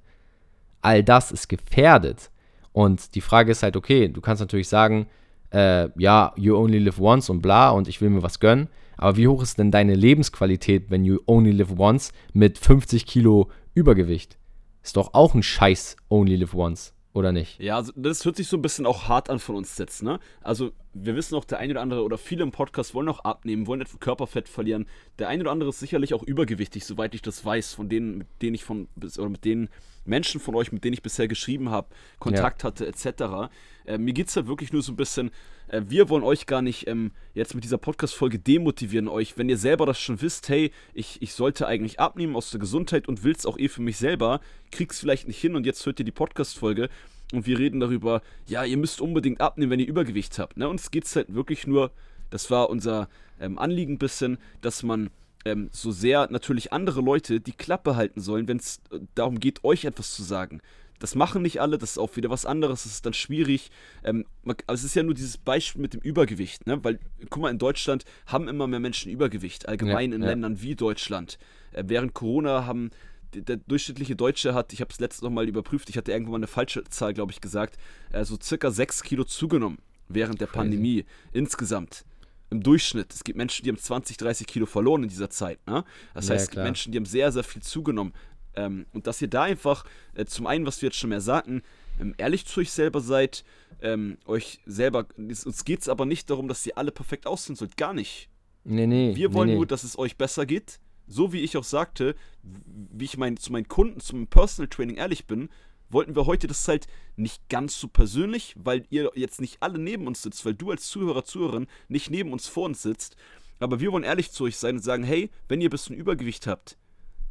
All 0.82 1.02
das 1.02 1.32
ist 1.32 1.49
gefährdet. 1.49 2.30
Und 2.73 3.14
die 3.14 3.21
Frage 3.21 3.52
ist 3.52 3.62
halt, 3.62 3.76
okay, 3.76 4.09
du 4.09 4.21
kannst 4.21 4.41
natürlich 4.41 4.69
sagen, 4.69 5.07
äh, 5.50 5.88
ja, 5.99 6.33
you 6.37 6.57
only 6.57 6.78
live 6.78 6.99
once 6.99 7.30
und 7.30 7.43
bla 7.43 7.71
und 7.71 7.89
ich 7.89 8.00
will 8.00 8.11
mir 8.11 8.23
was 8.23 8.41
gönnen. 8.41 8.69
Aber 8.97 9.17
wie 9.17 9.28
hoch 9.28 9.43
ist 9.43 9.58
denn 9.58 9.71
deine 9.71 9.95
Lebensqualität, 9.95 10.91
wenn 10.91 11.04
you 11.04 11.19
only 11.26 11.50
live 11.50 11.78
once 11.78 12.13
mit 12.32 12.58
50 12.58 13.06
Kilo 13.06 13.50
Übergewicht? 13.75 14.39
Ist 14.82 14.97
doch 14.97 15.15
auch 15.15 15.35
ein 15.35 15.43
Scheiß 15.43 15.97
only 16.08 16.37
live 16.37 16.54
once, 16.54 16.95
oder 17.15 17.33
nicht? 17.33 17.61
Ja, 17.61 17.77
also 17.77 17.93
das 17.95 18.25
hört 18.25 18.37
sich 18.37 18.49
so 18.49 18.57
ein 18.57 18.63
bisschen 18.63 18.87
auch 18.87 19.09
hart 19.09 19.29
an 19.29 19.39
von 19.39 19.57
uns 19.57 19.77
jetzt, 19.77 20.03
ne? 20.03 20.19
Also 20.41 20.73
wir 20.95 21.15
wissen 21.15 21.35
auch, 21.35 21.45
der 21.45 21.59
eine 21.59 21.73
oder 21.73 21.83
andere 21.83 22.03
oder 22.05 22.17
viele 22.17 22.43
im 22.43 22.53
Podcast 22.53 22.95
wollen 22.95 23.09
auch 23.09 23.21
abnehmen, 23.21 23.67
wollen 23.67 23.83
etwas 23.83 24.01
Körperfett 24.01 24.49
verlieren. 24.49 24.87
Der 25.19 25.29
eine 25.29 25.43
oder 25.43 25.51
andere 25.51 25.71
ist 25.71 25.81
sicherlich 25.81 26.15
auch 26.15 26.23
übergewichtig, 26.23 26.85
soweit 26.85 27.15
ich 27.15 27.23
das 27.23 27.45
weiß, 27.45 27.75
von 27.75 27.89
denen, 27.89 28.19
mit 28.19 28.29
denen 28.41 28.55
ich 28.55 28.65
von, 28.65 28.89
oder 28.97 29.29
mit 29.29 29.45
denen 29.45 29.69
Menschen 30.05 30.41
von 30.41 30.55
euch, 30.55 30.73
mit 30.73 30.85
denen 30.85 30.95
ich 30.95 31.03
bisher 31.03 31.29
geschrieben 31.29 31.71
habe, 31.71 31.89
Kontakt 32.19 32.63
ja. 32.63 32.69
hatte, 32.69 32.87
etc. 32.87 33.51
Äh, 33.85 33.99
mir 33.99 34.15
geht 34.15 34.29
es 34.29 34.35
da 34.35 34.47
wirklich 34.47 34.73
nur 34.73 34.83
so 34.83 34.93
ein 34.93 34.97
bisschen, 34.97 35.31
äh, 35.73 35.82
wir 35.89 36.08
wollen 36.08 36.23
euch 36.23 36.47
gar 36.47 36.63
nicht 36.63 36.87
ähm, 36.87 37.11
jetzt 37.35 37.54
mit 37.54 37.65
dieser 37.65 37.78
Podcast-Folge 37.78 38.39
demotivieren, 38.39 39.08
euch, 39.08 39.37
wenn 39.37 39.49
ihr 39.49 39.56
selber 39.56 39.87
das 39.87 39.99
schon 39.99 40.21
wisst, 40.21 40.49
hey, 40.49 40.71
ich, 40.95 41.21
ich 41.21 41.32
sollte 41.32 41.67
eigentlich 41.67 41.99
abnehmen 41.99 42.37
aus 42.37 42.50
der 42.50 42.61
Gesundheit 42.61 43.08
und 43.08 43.25
will 43.25 43.32
es 43.32 43.47
auch 43.47 43.58
eh 43.58 43.69
für 43.69 43.82
mich 43.82 43.97
selber, 43.97 44.41
krieg's 44.71 45.00
vielleicht 45.00 45.26
nicht 45.26 45.41
hin 45.41 45.56
und 45.56 45.67
jetzt 45.67 45.85
hört 45.85 45.99
ihr 45.99 46.04
die 46.04 46.13
Podcast-Folge 46.13 46.89
und 47.32 47.47
wir 47.47 47.58
reden 47.58 47.80
darüber, 47.80 48.23
ja, 48.47 48.65
ihr 48.65 48.76
müsst 48.76 49.00
unbedingt 49.00 49.41
abnehmen, 49.41 49.71
wenn 49.71 49.80
ihr 49.80 49.89
Übergewicht 49.89 50.39
habt. 50.39 50.56
Ne? 50.56 50.69
Uns 50.69 50.91
geht 50.91 51.04
es 51.04 51.17
halt 51.17 51.35
wirklich 51.35 51.67
nur, 51.67 51.91
das 52.30 52.50
war 52.50 52.69
unser 52.69 53.08
ähm, 53.41 53.58
Anliegen 53.58 53.95
ein 53.95 53.99
bisschen, 53.99 54.39
dass 54.61 54.82
man 54.82 55.11
ähm, 55.45 55.71
so 55.73 55.91
sehr 55.91 56.28
natürlich 56.30 56.73
andere 56.73 57.00
Leute 57.00 57.41
die 57.41 57.52
Klappe 57.52 57.97
halten 57.97 58.21
sollen, 58.21 58.47
wenn 58.47 58.58
es 58.58 58.80
äh, 58.91 58.99
darum 59.15 59.41
geht, 59.41 59.65
euch 59.65 59.87
etwas 59.87 60.15
zu 60.15 60.23
sagen. 60.23 60.61
Das 61.02 61.17
machen 61.17 61.43
nicht 61.43 61.60
alle, 61.60 61.78
das 61.78 61.91
ist 61.91 61.99
auch 61.99 62.15
wieder 62.15 62.30
was 62.30 62.47
anderes, 62.47 62.84
das 62.84 62.93
ist 62.93 63.04
dann 63.04 63.12
schwierig. 63.12 63.73
Ähm, 64.04 64.25
man, 64.45 64.54
also 64.69 64.82
es 64.82 64.84
ist 64.84 64.95
ja 64.95 65.02
nur 65.02 65.15
dieses 65.15 65.36
Beispiel 65.36 65.82
mit 65.82 65.95
dem 65.95 66.00
Übergewicht, 66.00 66.65
ne? 66.69 66.78
weil, 66.84 67.00
guck 67.28 67.43
mal, 67.43 67.50
in 67.50 67.58
Deutschland 67.58 68.04
haben 68.26 68.47
immer 68.47 68.69
mehr 68.69 68.78
Menschen 68.78 69.10
Übergewicht, 69.10 69.69
allgemein 69.69 70.10
ja, 70.10 70.17
in 70.17 70.23
ja. 70.23 70.28
Ländern 70.28 70.62
wie 70.62 70.76
Deutschland. 70.76 71.38
Äh, 71.73 71.82
während 71.88 72.15
Corona 72.15 72.67
haben 72.67 72.91
der 73.34 73.56
durchschnittliche 73.56 74.15
Deutsche 74.15 74.54
hat, 74.54 74.73
ich 74.73 74.80
habe 74.80 74.93
es 74.93 75.00
letztes 75.00 75.23
noch 75.23 75.30
mal 75.30 75.49
überprüft, 75.49 75.91
ich 75.91 75.97
hatte 75.97 76.12
irgendwann 76.12 76.32
mal 76.32 76.38
eine 76.38 76.47
falsche 76.47 76.84
Zahl, 76.84 77.15
glaube 77.15 77.32
ich, 77.32 77.41
gesagt, 77.41 77.78
äh, 78.12 78.25
so 78.25 78.38
circa 78.41 78.71
6 78.71 79.02
Kilo 79.02 79.25
zugenommen 79.25 79.78
während 80.06 80.41
der 80.41 80.47
Crazy. 80.47 80.58
Pandemie 80.58 81.04
insgesamt 81.32 82.04
im 82.50 82.62
Durchschnitt. 82.62 83.12
Es 83.12 83.25
gibt 83.25 83.36
Menschen, 83.36 83.65
die 83.65 83.71
haben 83.71 83.78
20, 83.78 84.19
30 84.19 84.47
Kilo 84.47 84.67
verloren 84.67 85.02
in 85.02 85.08
dieser 85.08 85.30
Zeit. 85.30 85.58
Ne? 85.67 85.84
Das 86.15 86.28
ja, 86.28 86.34
heißt, 86.34 86.45
es 86.45 86.50
gibt 86.50 86.62
Menschen, 86.62 86.93
die 86.93 86.99
haben 86.99 87.06
sehr, 87.06 87.32
sehr 87.32 87.43
viel 87.43 87.62
zugenommen. 87.62 88.12
Ähm, 88.54 88.86
und 88.93 89.06
dass 89.06 89.23
ihr 89.23 89.28
da 89.28 89.43
einfach, 89.45 89.84
äh, 90.15 90.25
zum 90.25 90.47
einen, 90.47 90.67
was 90.67 90.82
wir 90.82 90.88
jetzt 90.88 90.99
schon 90.99 91.10
mehr 91.10 91.21
sagten, 91.21 91.62
ähm, 92.00 92.15
ehrlich 92.19 92.47
zu 92.47 92.60
euch 92.60 92.71
selber 92.71 93.00
seid, 93.00 93.45
ähm, 93.80 94.19
euch 94.26 94.60
selber, 94.67 95.06
uns 95.17 95.65
geht 95.65 95.80
es 95.80 95.88
aber 95.88 96.06
nicht 96.06 96.30
darum, 96.30 96.49
dass 96.49 96.67
ihr 96.67 96.76
alle 96.78 96.93
perfekt 96.93 97.26
aussehen 97.26 97.56
sollt, 97.56 97.76
gar 97.76 97.95
nicht. 97.95 98.28
Nee, 98.65 98.86
nee. 98.86 99.17
Wir 99.17 99.34
wollen 99.34 99.50
nee, 99.50 99.56
nur, 99.56 99.67
dass 99.67 99.84
es 99.84 99.99
euch 99.99 100.17
besser 100.17 100.47
geht. 100.47 100.78
So 101.08 101.32
wie 101.32 101.41
ich 101.41 101.56
auch 101.56 101.65
sagte, 101.65 102.15
wie 102.43 103.04
ich 103.04 103.17
mein, 103.17 103.36
zu 103.36 103.52
meinen 103.52 103.69
Kunden, 103.69 104.00
zum 104.00 104.28
Personal 104.28 104.69
Training 104.69 104.97
ehrlich 104.97 105.26
bin, 105.26 105.49
wollten 105.91 106.17
wir 106.17 106.26
heute 106.26 106.47
das 106.47 106.67
halt 106.69 106.86
nicht 107.17 107.49
ganz 107.49 107.78
so 107.78 107.88
persönlich, 107.88 108.54
weil 108.56 108.84
ihr 108.88 109.10
jetzt 109.15 109.41
nicht 109.41 109.58
alle 109.60 109.78
neben 109.78 110.06
uns 110.06 110.23
sitzt, 110.23 110.45
weil 110.47 110.54
du 110.54 110.71
als 110.71 110.88
Zuhörer, 110.88 111.25
Zuhörerin 111.25 111.67
nicht 111.88 112.10
neben 112.10 112.32
uns 112.32 112.47
vor 112.47 112.65
uns 112.65 112.82
sitzt. 112.82 113.17
Aber 113.58 113.80
wir 113.80 113.93
wollen 113.93 114.04
ehrlich 114.04 114.32
zu 114.32 114.45
euch 114.45 114.56
sein 114.56 114.76
und 114.76 114.82
sagen, 114.82 115.04
hey, 115.04 115.30
wenn 115.49 115.60
ihr 115.60 115.69
ein 115.69 115.71
bisschen 115.71 115.97
Übergewicht 115.97 116.47
habt, 116.47 116.78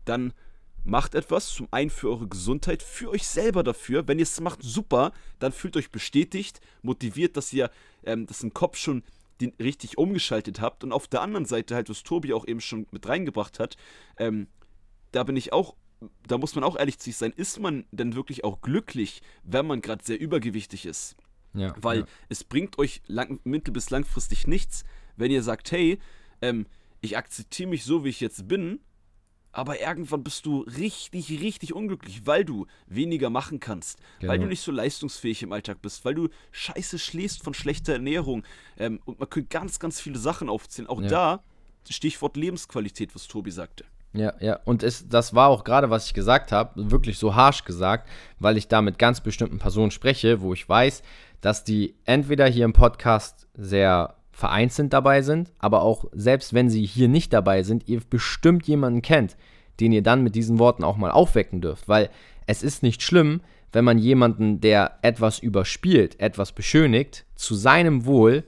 dann 0.06 0.34
macht 0.84 1.16
etwas, 1.16 1.48
zum 1.50 1.68
einen 1.72 1.90
für 1.90 2.10
eure 2.10 2.28
Gesundheit, 2.28 2.82
für 2.82 3.10
euch 3.10 3.28
selber 3.28 3.64
dafür. 3.64 4.08
Wenn 4.08 4.20
ihr 4.20 4.24
es 4.24 4.40
macht, 4.40 4.64
super, 4.64 5.12
dann 5.40 5.52
fühlt 5.52 5.78
euch 5.78 5.92
bestätigt, 5.92 6.60
motiviert, 6.82 7.38
dass 7.38 7.54
ihr 7.54 7.70
ähm, 8.04 8.26
das 8.26 8.42
im 8.44 8.54
Kopf 8.54 8.78
schon 8.78 9.04
den 9.40 9.54
richtig 9.60 9.98
umgeschaltet 9.98 10.62
habt. 10.62 10.84
Und 10.84 10.92
auf 10.92 11.08
der 11.08 11.22
anderen 11.22 11.46
Seite 11.46 11.76
halt, 11.76 11.90
was 11.90 12.04
Tobi 12.04 12.34
auch 12.34 12.48
eben 12.48 12.62
schon 12.62 12.88
mit 12.92 13.08
reingebracht 13.08 13.60
hat, 13.60 13.78
ähm, 14.18 14.48
da 15.12 15.24
bin 15.24 15.36
ich 15.36 15.54
auch 15.54 15.76
da 16.28 16.38
muss 16.38 16.56
man 16.56 16.64
auch 16.64 16.78
ehrlich 16.78 16.98
zu 16.98 17.06
sich 17.06 17.18
sein, 17.18 17.32
ist 17.36 17.60
man 17.60 17.86
denn 17.92 18.16
wirklich 18.16 18.44
auch 18.44 18.62
glücklich, 18.62 19.22
wenn 19.44 19.68
man 19.68 19.82
gerade 19.82 20.04
sehr 20.04 20.20
übergewichtig 20.20 20.86
ist? 20.86 21.16
Ja, 21.54 21.76
Weil 21.78 22.00
ja. 22.00 22.06
es 22.30 22.44
bringt 22.44 22.80
euch 22.80 23.02
lang, 23.08 23.40
mittel- 23.44 23.74
bis 23.74 23.90
langfristig 23.90 24.48
nichts, 24.48 24.84
wenn 25.16 25.32
ihr 25.32 25.44
sagt, 25.44 25.72
hey, 25.72 26.00
ähm, 26.42 26.66
ich 27.02 27.18
akzeptiere 27.18 27.70
mich 27.70 27.84
so, 27.84 28.04
wie 28.04 28.10
ich 28.10 28.20
jetzt 28.20 28.48
bin, 28.48 28.80
aber 29.52 29.82
irgendwann 29.82 30.24
bist 30.24 30.46
du 30.46 30.62
richtig, 30.62 31.30
richtig 31.30 31.74
unglücklich, 31.74 32.26
weil 32.26 32.46
du 32.46 32.68
weniger 32.88 33.30
machen 33.30 33.60
kannst, 33.60 34.00
genau. 34.20 34.32
weil 34.32 34.40
du 34.40 34.46
nicht 34.46 34.62
so 34.62 34.72
leistungsfähig 34.72 35.44
im 35.44 35.52
Alltag 35.52 35.82
bist, 35.82 36.06
weil 36.06 36.16
du 36.16 36.30
scheiße 36.52 37.00
schläfst 37.00 37.44
von 37.44 37.54
schlechter 37.54 37.94
Ernährung. 37.94 38.44
Ähm, 38.78 39.02
und 39.06 39.20
man 39.20 39.30
könnte 39.30 39.50
ganz, 39.50 39.80
ganz 39.80 40.00
viele 40.00 40.20
Sachen 40.20 40.50
aufzählen. 40.50 40.88
Auch 40.88 41.02
ja. 41.02 41.10
da, 41.10 41.44
Stichwort 41.90 42.38
Lebensqualität, 42.38 43.14
was 43.16 43.28
Tobi 43.28 43.52
sagte. 43.52 43.86
Ja, 44.14 44.34
ja. 44.40 44.60
Und 44.66 44.84
es, 44.84 45.08
das 45.08 45.34
war 45.34 45.50
auch 45.50 45.64
gerade, 45.64 45.90
was 45.90 46.06
ich 46.06 46.14
gesagt 46.14 46.52
habe, 46.52 46.92
wirklich 46.92 47.18
so 47.18 47.36
harsh 47.36 47.64
gesagt, 47.64 48.10
weil 48.40 48.58
ich 48.58 48.68
da 48.68 48.82
mit 48.82 49.00
ganz 49.00 49.22
bestimmten 49.22 49.58
Personen 49.58 49.92
spreche, 49.92 50.42
wo 50.42 50.54
ich 50.54 50.68
weiß, 50.68 51.02
dass 51.40 51.64
die 51.64 51.96
entweder 52.06 52.48
hier 52.48 52.66
im 52.66 52.74
Podcast 52.74 53.48
sehr 53.54 54.16
vereinzelt 54.42 54.92
dabei 54.92 55.22
sind, 55.22 55.54
aber 55.60 55.84
auch 55.84 56.06
selbst 56.14 56.54
wenn 56.56 56.68
sie 56.68 56.84
hier 56.84 57.08
nicht 57.08 57.32
dabei 57.32 57.62
sind, 57.62 57.88
ihr 57.88 58.02
bestimmt 58.02 58.66
jemanden 58.68 59.04
kennt, 59.04 59.38
den 59.80 59.92
ihr 59.92 60.02
dann 60.02 60.24
mit 60.24 60.34
diesen 60.34 60.58
Worten 60.58 60.84
auch 60.84 60.98
mal 60.98 61.12
aufwecken 61.12 61.62
dürft. 61.62 61.88
Weil 61.88 62.10
es 62.48 62.64
ist 62.64 62.82
nicht 62.82 63.04
schlimm, 63.04 63.42
wenn 63.72 63.86
man 63.86 64.00
jemanden, 64.00 64.60
der 64.60 64.98
etwas 65.04 65.38
überspielt, 65.38 66.20
etwas 66.20 66.54
beschönigt, 66.54 67.26
zu 67.36 67.54
seinem 67.54 68.06
Wohl 68.06 68.44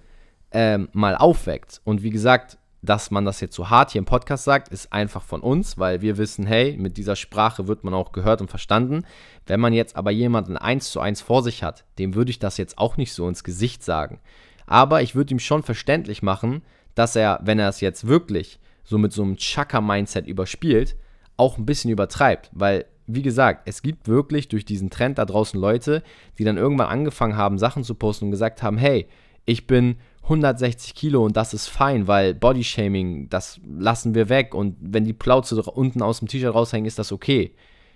ähm, 0.51 0.89
mal 0.93 1.15
aufweckt. 1.15 1.79
Und 1.84 2.01
wie 2.01 2.10
gesagt, 2.10 2.58
dass 2.82 3.12
man 3.12 3.23
das 3.23 3.39
jetzt 3.39 3.56
so 3.56 3.69
hart 3.69 3.91
hier 3.91 3.99
im 3.99 4.06
Podcast 4.06 4.45
sagt, 4.45 4.69
ist 4.69 4.91
einfach 4.91 5.21
von 5.21 5.41
uns, 5.41 5.77
weil 5.77 6.01
wir 6.01 6.17
wissen, 6.17 6.47
hey, 6.47 6.75
mit 6.75 6.97
dieser 6.97 7.15
Sprache 7.15 7.67
wird 7.67 7.84
man 7.84 7.93
auch 7.93 8.13
gehört 8.13 8.41
und 8.41 8.49
verstanden. 8.49 9.06
Wenn 9.45 9.60
man 9.60 9.73
jetzt 9.73 9.95
aber 9.95 10.10
jemanden 10.10 10.58
eins 10.58 10.89
zu 10.91 10.99
eins 10.99 11.21
vor 11.21 11.43
sich 11.43 11.63
hat, 11.63 11.86
dem 11.99 12.15
würde 12.15 12.32
ich 12.32 12.39
das 12.39 12.58
jetzt 12.58 12.79
auch 12.79 12.97
nicht 12.97 13.13
so 13.13 13.27
ins 13.27 13.43
Gesicht 13.43 13.84
sagen. 13.84 14.19
Aber 14.65 15.02
ich 15.02 15.15
würde 15.15 15.34
ihm 15.34 15.39
schon 15.39 15.63
verständlich 15.63 16.21
machen, 16.21 16.62
dass 16.95 17.15
er, 17.15 17.39
wenn 17.43 17.60
er 17.60 17.69
es 17.69 17.82
jetzt 17.82 18.08
wirklich 18.08 18.60
so 18.84 18.97
mit 18.97 19.13
so 19.13 19.23
einem 19.23 19.38
Chaka-Mindset 19.38 20.28
überspielt, 20.28 20.95
auch 21.38 21.58
ein 21.58 21.65
bisschen 21.65 21.91
übertreibt. 21.91 22.49
Weil, 22.54 22.86
wie 23.08 23.21
gesagt, 23.21 23.67
es 23.67 23.82
gibt 23.82 24.08
wirklich 24.08 24.47
durch 24.47 24.65
diesen 24.65 24.89
Trend 24.89 25.17
da 25.17 25.26
draußen 25.26 25.60
Leute, 25.60 26.04
die 26.38 26.43
dann 26.43 26.58
irgendwann 26.58 26.88
angefangen 26.88 27.38
haben, 27.38 27.58
Sachen 27.58 27.84
zu 27.84 27.95
posten 27.95 28.26
und 28.26 28.32
gesagt 28.32 28.62
haben, 28.62 28.78
hey, 28.78 29.08
ich 29.45 29.67
bin 29.67 29.97
160 30.23 30.95
Kilo 30.95 31.26
und 31.26 31.36
das 31.36 31.54
ist 31.54 31.67
fein, 31.67 32.08
weil 32.08 32.34
Bodyshaming, 32.34 33.30
das 33.30 33.60
lassen 33.65 34.15
wir 34.15 34.30
weg 34.30 34.56
und 34.56 34.78
wenn 34.80 35.04
die 35.04 35.13
Plauze 35.13 35.62
unten 35.62 36.02
aus 36.02 36.19
dem 36.19 36.30
T-Shirt 36.30 36.54
raushängen, 36.54 36.86
ist 36.86 36.99
das 36.99 37.12
okay. 37.12 37.54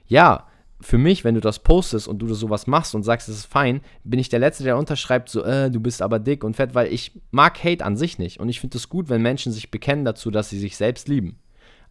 Ja, 0.07 0.47
für 0.79 0.97
mich, 0.97 1.23
wenn 1.23 1.35
du 1.35 1.41
das 1.41 1.59
postest 1.59 2.07
und 2.07 2.19
du 2.19 2.27
das 2.27 2.39
sowas 2.39 2.67
machst 2.67 2.93
und 2.93 3.03
sagst, 3.03 3.29
es 3.29 3.37
ist 3.37 3.45
fein, 3.45 3.81
bin 4.03 4.19
ich 4.19 4.29
der 4.29 4.39
Letzte, 4.39 4.63
der 4.63 4.77
unterschreibt, 4.77 5.29
so, 5.29 5.43
äh, 5.43 5.71
du 5.71 5.79
bist 5.79 6.01
aber 6.01 6.19
dick 6.19 6.43
und 6.43 6.55
fett, 6.55 6.75
weil 6.75 6.93
ich 6.93 7.19
mag 7.31 7.63
Hate 7.63 7.83
an 7.83 7.97
sich 7.97 8.19
nicht. 8.19 8.39
Und 8.39 8.49
ich 8.49 8.59
finde 8.59 8.77
es 8.77 8.89
gut, 8.89 9.09
wenn 9.09 9.21
Menschen 9.21 9.51
sich 9.51 9.71
bekennen 9.71 10.05
dazu, 10.05 10.29
dass 10.29 10.49
sie 10.49 10.59
sich 10.59 10.77
selbst 10.77 11.07
lieben. 11.07 11.39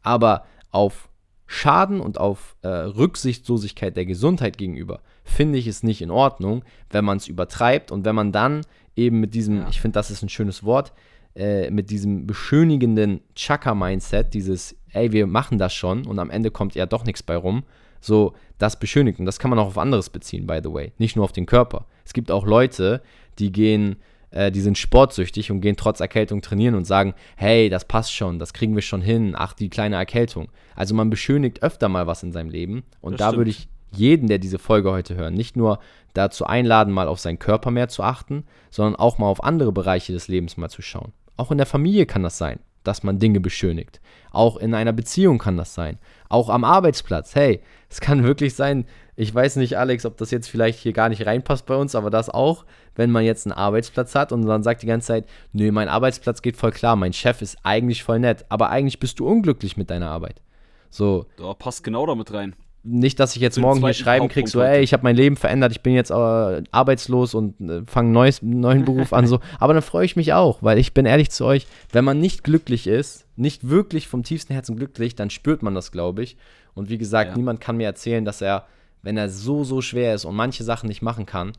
Aber 0.02 0.44
auf 0.70 1.08
Schaden 1.46 2.00
und 2.00 2.18
auf 2.18 2.56
äh, 2.62 2.68
Rücksichtslosigkeit 2.68 3.96
der 3.96 4.06
Gesundheit 4.06 4.58
gegenüber 4.58 5.00
finde 5.24 5.58
ich 5.58 5.66
es 5.66 5.82
nicht 5.82 6.02
in 6.02 6.10
Ordnung, 6.10 6.64
wenn 6.90 7.04
man 7.04 7.18
es 7.18 7.28
übertreibt 7.28 7.92
und 7.92 8.04
wenn 8.04 8.14
man 8.14 8.32
dann 8.32 8.62
eben 8.96 9.20
mit 9.20 9.34
diesem, 9.34 9.58
ja. 9.58 9.68
ich 9.68 9.80
finde, 9.80 9.94
das 9.94 10.10
ist 10.10 10.22
ein 10.22 10.28
schönes 10.28 10.64
Wort, 10.64 10.92
äh, 11.34 11.70
mit 11.70 11.90
diesem 11.90 12.26
beschönigenden 12.26 13.20
Chaka-Mindset, 13.34 14.34
dieses, 14.34 14.76
ey, 14.92 15.12
wir 15.12 15.26
machen 15.26 15.58
das 15.58 15.74
schon 15.74 16.06
und 16.06 16.18
am 16.18 16.30
Ende 16.30 16.50
kommt 16.50 16.74
ja 16.74 16.86
doch 16.86 17.04
nichts 17.04 17.22
bei 17.22 17.36
rum, 17.36 17.64
so 18.00 18.34
das 18.58 18.78
beschönigt. 18.78 19.18
Und 19.18 19.26
das 19.26 19.38
kann 19.38 19.50
man 19.50 19.58
auch 19.58 19.66
auf 19.66 19.78
anderes 19.78 20.10
beziehen, 20.10 20.46
by 20.46 20.60
the 20.62 20.72
way, 20.72 20.92
nicht 20.98 21.16
nur 21.16 21.24
auf 21.24 21.32
den 21.32 21.46
Körper. 21.46 21.86
Es 22.04 22.12
gibt 22.12 22.30
auch 22.30 22.46
Leute, 22.46 23.02
die 23.38 23.52
gehen, 23.52 23.96
äh, 24.30 24.50
die 24.50 24.60
sind 24.60 24.78
sportsüchtig 24.78 25.50
und 25.50 25.60
gehen 25.60 25.76
trotz 25.76 26.00
Erkältung 26.00 26.42
trainieren 26.42 26.74
und 26.74 26.84
sagen, 26.84 27.14
hey, 27.36 27.68
das 27.68 27.84
passt 27.84 28.12
schon, 28.12 28.38
das 28.38 28.52
kriegen 28.52 28.74
wir 28.74 28.82
schon 28.82 29.02
hin, 29.02 29.34
ach, 29.36 29.52
die 29.52 29.68
kleine 29.68 29.96
Erkältung. 29.96 30.48
Also 30.74 30.94
man 30.94 31.10
beschönigt 31.10 31.62
öfter 31.62 31.88
mal 31.88 32.06
was 32.06 32.22
in 32.22 32.32
seinem 32.32 32.50
Leben 32.50 32.84
und 33.00 33.14
das 33.14 33.18
da 33.18 33.26
stimmt. 33.28 33.38
würde 33.38 33.50
ich 33.50 33.68
jeden, 33.92 34.28
der 34.28 34.38
diese 34.38 34.58
Folge 34.58 34.90
heute 34.90 35.14
hört, 35.14 35.32
nicht 35.32 35.56
nur 35.56 35.78
dazu 36.14 36.44
einladen, 36.44 36.92
mal 36.92 37.08
auf 37.08 37.20
seinen 37.20 37.38
Körper 37.38 37.70
mehr 37.70 37.88
zu 37.88 38.02
achten, 38.02 38.44
sondern 38.70 38.96
auch 38.96 39.18
mal 39.18 39.26
auf 39.26 39.42
andere 39.42 39.72
Bereiche 39.72 40.12
des 40.12 40.28
Lebens 40.28 40.56
mal 40.56 40.68
zu 40.68 40.82
schauen. 40.82 41.12
Auch 41.36 41.50
in 41.50 41.58
der 41.58 41.66
Familie 41.66 42.06
kann 42.06 42.22
das 42.22 42.38
sein, 42.38 42.58
dass 42.86 43.02
man 43.02 43.18
Dinge 43.18 43.40
beschönigt. 43.40 44.00
Auch 44.30 44.56
in 44.56 44.74
einer 44.74 44.92
Beziehung 44.92 45.38
kann 45.38 45.56
das 45.56 45.74
sein. 45.74 45.98
Auch 46.28 46.48
am 46.48 46.64
Arbeitsplatz. 46.64 47.34
Hey, 47.34 47.60
es 47.88 48.00
kann 48.00 48.24
wirklich 48.24 48.54
sein, 48.54 48.86
ich 49.16 49.34
weiß 49.34 49.56
nicht, 49.56 49.78
Alex, 49.78 50.04
ob 50.04 50.16
das 50.18 50.30
jetzt 50.30 50.48
vielleicht 50.48 50.78
hier 50.78 50.92
gar 50.92 51.08
nicht 51.08 51.24
reinpasst 51.24 51.66
bei 51.66 51.76
uns, 51.76 51.94
aber 51.94 52.10
das 52.10 52.28
auch, 52.28 52.64
wenn 52.94 53.10
man 53.10 53.24
jetzt 53.24 53.46
einen 53.46 53.52
Arbeitsplatz 53.52 54.14
hat 54.14 54.32
und 54.32 54.44
dann 54.46 54.62
sagt 54.62 54.82
die 54.82 54.86
ganze 54.86 55.08
Zeit, 55.08 55.26
nö, 55.52 55.72
mein 55.72 55.88
Arbeitsplatz 55.88 56.42
geht 56.42 56.56
voll 56.56 56.72
klar, 56.72 56.96
mein 56.96 57.12
Chef 57.12 57.40
ist 57.42 57.58
eigentlich 57.62 58.04
voll 58.04 58.18
nett, 58.18 58.44
aber 58.48 58.70
eigentlich 58.70 59.00
bist 59.00 59.18
du 59.18 59.26
unglücklich 59.26 59.76
mit 59.76 59.90
deiner 59.90 60.10
Arbeit. 60.10 60.42
So. 60.90 61.26
Da 61.36 61.54
passt 61.54 61.82
genau 61.82 62.06
damit 62.06 62.32
rein 62.32 62.54
nicht, 62.86 63.18
dass 63.18 63.34
ich 63.34 63.42
jetzt 63.42 63.58
morgen 63.58 63.80
hier 63.80 63.92
schreiben 63.94 64.28
kriege, 64.28 64.48
so, 64.48 64.60
ey, 64.60 64.80
ich 64.80 64.92
habe 64.92 65.02
mein 65.02 65.16
Leben 65.16 65.36
verändert, 65.36 65.72
ich 65.72 65.82
bin 65.82 65.94
jetzt 65.94 66.10
äh, 66.10 66.62
arbeitslos 66.70 67.34
und 67.34 67.60
äh, 67.60 67.82
fange 67.84 68.18
einen 68.18 68.60
neuen 68.60 68.84
Beruf 68.84 69.12
an, 69.12 69.26
so. 69.26 69.40
Aber 69.58 69.74
dann 69.74 69.82
freue 69.82 70.04
ich 70.04 70.16
mich 70.16 70.32
auch, 70.32 70.62
weil 70.62 70.78
ich 70.78 70.94
bin 70.94 71.04
ehrlich 71.04 71.30
zu 71.30 71.44
euch, 71.44 71.66
wenn 71.92 72.04
man 72.04 72.20
nicht 72.20 72.44
glücklich 72.44 72.86
ist, 72.86 73.26
nicht 73.36 73.68
wirklich 73.68 74.08
vom 74.08 74.22
tiefsten 74.22 74.52
Herzen 74.52 74.76
glücklich, 74.76 75.14
dann 75.14 75.30
spürt 75.30 75.62
man 75.62 75.74
das, 75.74 75.90
glaube 75.90 76.22
ich. 76.22 76.36
Und 76.74 76.88
wie 76.88 76.98
gesagt, 76.98 77.30
ja. 77.30 77.36
niemand 77.36 77.60
kann 77.60 77.76
mir 77.76 77.86
erzählen, 77.86 78.24
dass 78.24 78.40
er, 78.40 78.66
wenn 79.02 79.16
er 79.16 79.28
so, 79.28 79.64
so 79.64 79.80
schwer 79.80 80.14
ist 80.14 80.24
und 80.24 80.36
manche 80.36 80.62
Sachen 80.62 80.88
nicht 80.88 81.02
machen 81.02 81.26
kann, 81.26 81.52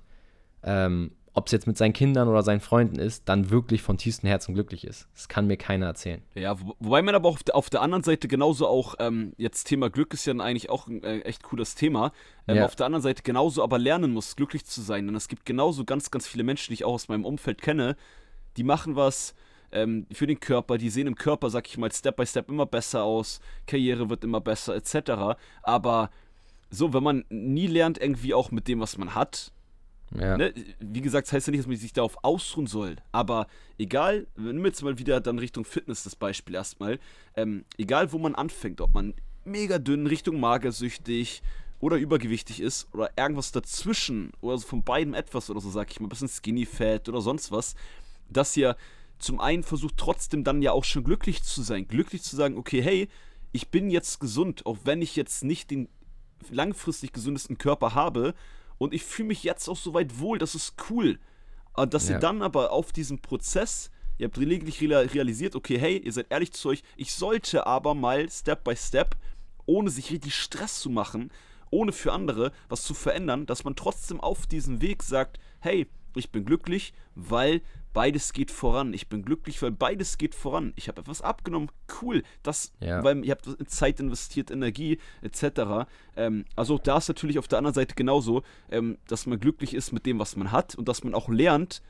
ähm, 0.63 1.11
ob 1.37 1.45
es 1.45 1.51
jetzt 1.51 1.67
mit 1.67 1.77
seinen 1.77 1.93
Kindern 1.93 2.27
oder 2.27 2.41
seinen 2.41 2.61
Freunden 2.61 2.97
ist, 2.97 3.29
dann 3.29 3.51
wirklich 3.51 3.83
von 3.83 3.99
tiefstem 3.99 4.27
Herzen 4.27 4.55
glücklich 4.55 4.83
ist. 4.83 5.07
Das 5.13 5.27
kann 5.27 5.45
mir 5.45 5.55
keiner 5.55 5.85
erzählen. 5.85 6.23
Ja, 6.33 6.59
wo, 6.59 6.75
wobei 6.79 7.03
man 7.03 7.13
aber 7.13 7.29
auch 7.29 7.35
auf 7.35 7.43
der, 7.43 7.55
auf 7.55 7.69
der 7.69 7.83
anderen 7.83 8.03
Seite 8.03 8.27
genauso 8.27 8.67
auch, 8.67 8.95
ähm, 8.97 9.33
jetzt 9.37 9.65
Thema 9.65 9.91
Glück 9.91 10.15
ist 10.15 10.25
ja 10.25 10.33
eigentlich 10.33 10.71
auch 10.71 10.87
ein 10.87 11.03
äh, 11.03 11.19
echt 11.19 11.43
cooles 11.43 11.75
Thema, 11.75 12.11
ähm, 12.47 12.57
ja. 12.57 12.65
auf 12.65 12.75
der 12.75 12.87
anderen 12.87 13.03
Seite 13.03 13.21
genauso 13.21 13.61
aber 13.61 13.77
lernen 13.77 14.13
muss, 14.13 14.35
glücklich 14.35 14.65
zu 14.65 14.81
sein. 14.81 15.05
Denn 15.05 15.15
es 15.15 15.27
gibt 15.27 15.45
genauso 15.45 15.85
ganz, 15.85 16.09
ganz 16.09 16.27
viele 16.27 16.43
Menschen, 16.43 16.71
die 16.71 16.73
ich 16.73 16.85
auch 16.85 16.93
aus 16.93 17.07
meinem 17.07 17.23
Umfeld 17.23 17.61
kenne, 17.61 17.95
die 18.57 18.63
machen 18.63 18.95
was 18.95 19.35
ähm, 19.71 20.07
für 20.11 20.25
den 20.25 20.39
Körper, 20.39 20.79
die 20.79 20.89
sehen 20.89 21.05
im 21.05 21.15
Körper, 21.15 21.51
sag 21.51 21.67
ich 21.67 21.77
mal, 21.77 21.91
Step 21.91 22.15
by 22.15 22.25
Step 22.25 22.49
immer 22.49 22.65
besser 22.65 23.03
aus, 23.03 23.41
Karriere 23.67 24.09
wird 24.09 24.23
immer 24.23 24.41
besser, 24.41 24.75
etc. 24.75 25.37
Aber 25.61 26.09
so, 26.71 26.93
wenn 26.95 27.03
man 27.03 27.25
nie 27.29 27.67
lernt, 27.67 27.99
irgendwie 27.99 28.33
auch 28.33 28.49
mit 28.49 28.67
dem, 28.67 28.79
was 28.79 28.97
man 28.97 29.13
hat, 29.13 29.51
ja. 30.15 30.37
Ne? 30.37 30.53
Wie 30.79 31.01
gesagt, 31.01 31.27
das 31.27 31.33
heißt 31.33 31.47
ja 31.47 31.51
nicht, 31.51 31.61
dass 31.61 31.67
man 31.67 31.75
sich 31.75 31.93
darauf 31.93 32.23
ausruhen 32.23 32.67
soll. 32.67 32.95
Aber 33.11 33.47
egal, 33.77 34.27
wir 34.35 34.53
jetzt 34.65 34.81
mal 34.81 34.97
wieder 34.97 35.19
dann 35.19 35.39
Richtung 35.39 35.65
Fitness 35.65 36.03
das 36.03 36.15
Beispiel 36.15 36.55
erstmal, 36.55 36.99
ähm, 37.35 37.65
egal 37.77 38.11
wo 38.11 38.17
man 38.17 38.35
anfängt, 38.35 38.81
ob 38.81 38.93
man 38.93 39.13
mega 39.43 39.79
dünn, 39.79 40.07
Richtung 40.07 40.39
magersüchtig 40.39 41.41
oder 41.79 41.97
übergewichtig 41.97 42.59
ist 42.59 42.87
oder 42.93 43.11
irgendwas 43.17 43.51
dazwischen 43.51 44.31
oder 44.41 44.57
so 44.57 44.67
von 44.67 44.83
beiden 44.83 45.13
etwas 45.13 45.49
oder 45.49 45.59
so, 45.59 45.69
sag 45.69 45.91
ich 45.91 45.99
mal, 45.99 46.07
ein 46.07 46.09
bisschen 46.09 46.29
skinny 46.29 46.65
fat 46.65 47.07
oder 47.09 47.21
sonst 47.21 47.51
was, 47.51 47.75
dass 48.29 48.55
ihr 48.57 48.75
zum 49.19 49.39
einen 49.39 49.63
versucht 49.63 49.97
trotzdem 49.97 50.43
dann 50.43 50.61
ja 50.61 50.71
auch 50.71 50.83
schon 50.83 51.03
glücklich 51.03 51.43
zu 51.43 51.61
sein. 51.61 51.87
Glücklich 51.87 52.23
zu 52.23 52.35
sagen, 52.35 52.57
okay, 52.57 52.81
hey, 52.81 53.09
ich 53.51 53.69
bin 53.69 53.89
jetzt 53.89 54.19
gesund, 54.19 54.65
auch 54.65 54.77
wenn 54.83 55.01
ich 55.01 55.15
jetzt 55.15 55.43
nicht 55.43 55.71
den 55.71 55.89
langfristig 56.51 57.13
gesündesten 57.13 57.57
Körper 57.57 57.95
habe, 57.95 58.33
und 58.77 58.93
ich 58.93 59.03
fühle 59.03 59.29
mich 59.29 59.43
jetzt 59.43 59.67
auch 59.67 59.77
so 59.77 59.93
weit 59.93 60.19
wohl, 60.19 60.37
das 60.37 60.55
ist 60.55 60.75
cool. 60.89 61.19
Und 61.73 61.93
dass 61.93 62.09
ja. 62.09 62.15
ihr 62.15 62.19
dann 62.19 62.41
aber 62.41 62.71
auf 62.71 62.91
diesem 62.91 63.19
Prozess, 63.19 63.91
ihr 64.17 64.27
habt 64.27 64.37
lediglich 64.37 64.81
realisiert, 64.81 65.55
okay, 65.55 65.77
hey, 65.77 65.97
ihr 65.97 66.11
seid 66.11 66.27
ehrlich 66.29 66.53
zu 66.53 66.69
euch, 66.69 66.83
ich 66.95 67.13
sollte 67.13 67.67
aber 67.67 67.93
mal 67.93 68.29
Step 68.29 68.63
by 68.63 68.75
Step, 68.75 69.15
ohne 69.65 69.89
sich 69.89 70.11
richtig 70.11 70.35
Stress 70.35 70.79
zu 70.79 70.89
machen, 70.89 71.31
ohne 71.69 71.91
für 71.91 72.13
andere 72.13 72.51
was 72.69 72.83
zu 72.83 72.93
verändern, 72.93 73.45
dass 73.45 73.63
man 73.63 73.75
trotzdem 73.75 74.19
auf 74.19 74.47
diesem 74.47 74.81
Weg 74.81 75.03
sagt, 75.03 75.39
hey, 75.59 75.87
ich 76.15 76.31
bin 76.31 76.45
glücklich, 76.45 76.93
weil 77.15 77.61
beides 77.97 78.31
geht 78.31 78.51
voran. 78.51 78.93
Ich 78.93 79.09
bin 79.09 79.23
glücklich, 79.23 79.59
weil 79.63 79.71
beides 79.71 80.19
geht 80.19 80.35
voran. 80.35 80.71
Ich 80.75 80.87
habe 80.87 81.01
etwas 81.01 81.23
abgenommen, 81.23 81.71
cool. 81.99 82.21
Das, 82.43 82.71
ja. 82.79 83.03
weil 83.03 83.25
ihr 83.25 83.31
habt 83.31 83.47
Zeit 83.71 83.99
investiert, 83.99 84.51
Energie 84.51 84.99
etc. 85.23 85.87
Ähm, 86.15 86.45
also 86.55 86.77
da 86.77 86.97
ist 86.99 87.07
natürlich 87.07 87.39
auf 87.39 87.47
der 87.47 87.57
anderen 87.57 87.73
Seite 87.73 87.95
genauso, 87.95 88.43
ähm, 88.69 88.99
dass 89.07 89.25
man 89.25 89.39
glücklich 89.39 89.73
ist 89.73 89.93
mit 89.93 90.05
dem, 90.05 90.19
was 90.19 90.35
man 90.35 90.51
hat 90.51 90.75
und 90.75 90.87
dass 90.87 91.03
man 91.03 91.15
auch 91.15 91.27
lernt, 91.27 91.81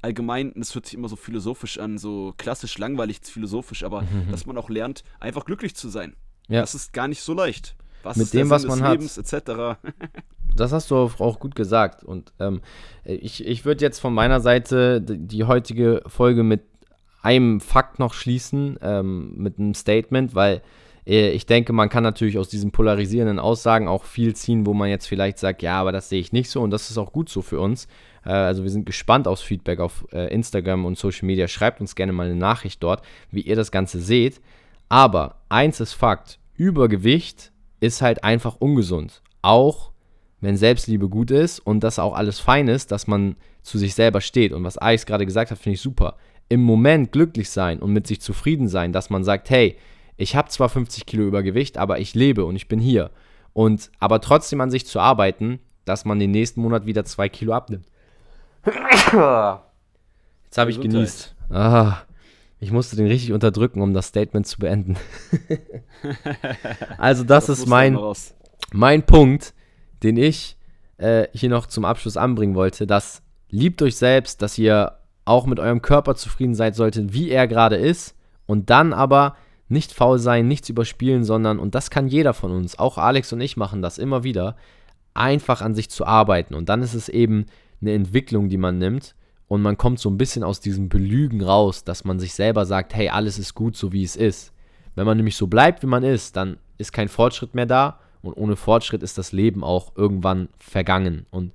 allgemein, 0.00 0.52
das 0.56 0.74
hört 0.74 0.86
sich 0.86 0.94
immer 0.94 1.08
so 1.08 1.14
philosophisch 1.14 1.78
an, 1.78 1.96
so 1.96 2.34
klassisch 2.38 2.76
langweilig 2.78 3.20
philosophisch, 3.22 3.84
aber 3.84 4.02
mhm. 4.02 4.32
dass 4.32 4.46
man 4.46 4.58
auch 4.58 4.68
lernt, 4.68 5.04
einfach 5.20 5.44
glücklich 5.44 5.76
zu 5.76 5.88
sein. 5.88 6.16
Ja. 6.48 6.60
Das 6.60 6.74
ist 6.74 6.92
gar 6.92 7.06
nicht 7.06 7.22
so 7.22 7.34
leicht. 7.34 7.76
Was 8.02 8.16
mit 8.16 8.32
dem, 8.32 8.50
was 8.50 8.66
man 8.66 8.82
Lebens, 8.82 9.16
hat. 9.16 9.48
etc. 9.48 9.78
Das 10.54 10.70
hast 10.70 10.90
du 10.90 10.96
auch 10.96 11.40
gut 11.40 11.54
gesagt. 11.54 12.04
Und 12.04 12.32
ähm, 12.38 12.60
ich, 13.04 13.46
ich 13.46 13.64
würde 13.64 13.82
jetzt 13.82 14.00
von 14.00 14.12
meiner 14.12 14.40
Seite 14.40 15.00
die 15.00 15.44
heutige 15.44 16.02
Folge 16.06 16.42
mit 16.42 16.60
einem 17.22 17.60
Fakt 17.60 17.98
noch 17.98 18.12
schließen, 18.12 18.78
ähm, 18.82 19.32
mit 19.36 19.58
einem 19.58 19.74
Statement, 19.74 20.34
weil 20.34 20.60
äh, 21.06 21.30
ich 21.30 21.46
denke, 21.46 21.72
man 21.72 21.88
kann 21.88 22.02
natürlich 22.02 22.38
aus 22.38 22.48
diesen 22.48 22.72
polarisierenden 22.72 23.38
Aussagen 23.38 23.88
auch 23.88 24.04
viel 24.04 24.34
ziehen, 24.34 24.66
wo 24.66 24.74
man 24.74 24.90
jetzt 24.90 25.06
vielleicht 25.06 25.38
sagt, 25.38 25.62
ja, 25.62 25.80
aber 25.80 25.92
das 25.92 26.08
sehe 26.08 26.20
ich 26.20 26.32
nicht 26.32 26.50
so 26.50 26.60
und 26.60 26.70
das 26.70 26.90
ist 26.90 26.98
auch 26.98 27.12
gut 27.12 27.28
so 27.28 27.42
für 27.42 27.60
uns. 27.60 27.86
Äh, 28.24 28.30
also 28.30 28.62
wir 28.62 28.70
sind 28.70 28.86
gespannt 28.86 29.28
aufs 29.28 29.42
Feedback 29.42 29.80
auf 29.80 30.04
äh, 30.12 30.32
Instagram 30.32 30.84
und 30.84 30.98
Social 30.98 31.26
Media. 31.26 31.48
Schreibt 31.48 31.80
uns 31.80 31.94
gerne 31.94 32.12
mal 32.12 32.26
eine 32.26 32.36
Nachricht 32.36 32.82
dort, 32.82 33.02
wie 33.30 33.42
ihr 33.42 33.56
das 33.56 33.70
Ganze 33.70 34.00
seht. 34.00 34.40
Aber 34.88 35.36
eins 35.48 35.80
ist 35.80 35.94
Fakt, 35.94 36.38
Übergewicht 36.56 37.51
ist 37.82 38.00
halt 38.00 38.24
einfach 38.24 38.56
ungesund. 38.58 39.22
Auch 39.42 39.90
wenn 40.40 40.56
Selbstliebe 40.56 41.08
gut 41.08 41.30
ist 41.30 41.58
und 41.58 41.80
das 41.80 41.98
auch 41.98 42.14
alles 42.14 42.38
fein 42.38 42.68
ist, 42.68 42.92
dass 42.92 43.06
man 43.06 43.36
zu 43.62 43.76
sich 43.76 43.94
selber 43.94 44.20
steht. 44.20 44.52
Und 44.52 44.64
was 44.64 44.78
Alex 44.78 45.04
gerade 45.04 45.26
gesagt 45.26 45.50
hat, 45.50 45.58
finde 45.58 45.74
ich 45.74 45.80
super. 45.80 46.16
Im 46.48 46.62
Moment 46.62 47.12
glücklich 47.12 47.50
sein 47.50 47.80
und 47.80 47.92
mit 47.92 48.06
sich 48.06 48.20
zufrieden 48.20 48.68
sein, 48.68 48.92
dass 48.92 49.10
man 49.10 49.24
sagt, 49.24 49.50
hey, 49.50 49.76
ich 50.16 50.36
habe 50.36 50.48
zwar 50.48 50.68
50 50.68 51.06
Kilo 51.06 51.24
Übergewicht, 51.24 51.76
aber 51.78 51.98
ich 51.98 52.14
lebe 52.14 52.44
und 52.44 52.54
ich 52.56 52.68
bin 52.68 52.78
hier. 52.78 53.10
Und 53.52 53.90
aber 53.98 54.20
trotzdem 54.20 54.60
an 54.60 54.70
sich 54.70 54.86
zu 54.86 55.00
arbeiten, 55.00 55.58
dass 55.84 56.04
man 56.04 56.20
den 56.20 56.30
nächsten 56.30 56.60
Monat 56.60 56.86
wieder 56.86 57.04
zwei 57.04 57.28
Kilo 57.28 57.52
abnimmt. 57.52 57.86
Jetzt 58.64 60.58
habe 60.58 60.70
ich 60.70 60.80
genießt. 60.80 61.34
Ah, 61.50 61.98
ich 62.62 62.70
musste 62.70 62.94
den 62.94 63.08
richtig 63.08 63.32
unterdrücken, 63.32 63.82
um 63.82 63.92
das 63.92 64.06
Statement 64.06 64.46
zu 64.46 64.60
beenden. 64.60 64.96
also 66.96 67.24
das, 67.24 67.46
das 67.46 67.58
ist 67.58 67.66
mein, 67.66 67.98
mein 68.72 69.02
Punkt, 69.02 69.52
den 70.04 70.16
ich 70.16 70.56
äh, 70.96 71.26
hier 71.32 71.48
noch 71.48 71.66
zum 71.66 71.84
Abschluss 71.84 72.16
anbringen 72.16 72.54
wollte, 72.54 72.86
dass 72.86 73.22
liebt 73.50 73.82
euch 73.82 73.96
selbst, 73.96 74.42
dass 74.42 74.58
ihr 74.58 74.92
auch 75.24 75.46
mit 75.46 75.58
eurem 75.58 75.82
Körper 75.82 76.14
zufrieden 76.14 76.54
seid 76.54 76.76
solltet, 76.76 77.12
wie 77.12 77.30
er 77.30 77.48
gerade 77.48 77.74
ist 77.74 78.14
und 78.46 78.70
dann 78.70 78.92
aber 78.92 79.34
nicht 79.68 79.92
faul 79.92 80.20
sein, 80.20 80.46
nichts 80.46 80.68
überspielen, 80.68 81.24
sondern, 81.24 81.58
und 81.58 81.74
das 81.74 81.90
kann 81.90 82.06
jeder 82.06 82.32
von 82.32 82.52
uns, 82.52 82.78
auch 82.78 82.96
Alex 82.96 83.32
und 83.32 83.40
ich 83.40 83.56
machen 83.56 83.82
das 83.82 83.98
immer 83.98 84.22
wieder, 84.22 84.54
einfach 85.14 85.62
an 85.62 85.74
sich 85.74 85.90
zu 85.90 86.06
arbeiten. 86.06 86.54
Und 86.54 86.68
dann 86.68 86.80
ist 86.82 86.94
es 86.94 87.08
eben 87.08 87.46
eine 87.80 87.92
Entwicklung, 87.92 88.48
die 88.48 88.56
man 88.56 88.78
nimmt 88.78 89.16
und 89.52 89.60
man 89.60 89.76
kommt 89.76 89.98
so 89.98 90.08
ein 90.08 90.16
bisschen 90.16 90.44
aus 90.44 90.60
diesem 90.60 90.88
Belügen 90.88 91.42
raus, 91.42 91.84
dass 91.84 92.04
man 92.04 92.18
sich 92.18 92.32
selber 92.32 92.64
sagt, 92.64 92.94
hey, 92.94 93.10
alles 93.10 93.38
ist 93.38 93.52
gut, 93.52 93.76
so 93.76 93.92
wie 93.92 94.02
es 94.02 94.16
ist. 94.16 94.50
Wenn 94.94 95.04
man 95.04 95.18
nämlich 95.18 95.36
so 95.36 95.46
bleibt, 95.46 95.82
wie 95.82 95.88
man 95.88 96.04
ist, 96.04 96.36
dann 96.36 96.56
ist 96.78 96.94
kein 96.94 97.10
Fortschritt 97.10 97.54
mehr 97.54 97.66
da 97.66 98.00
und 98.22 98.32
ohne 98.32 98.56
Fortschritt 98.56 99.02
ist 99.02 99.18
das 99.18 99.32
Leben 99.32 99.62
auch 99.62 99.94
irgendwann 99.94 100.48
vergangen. 100.58 101.26
Und 101.30 101.52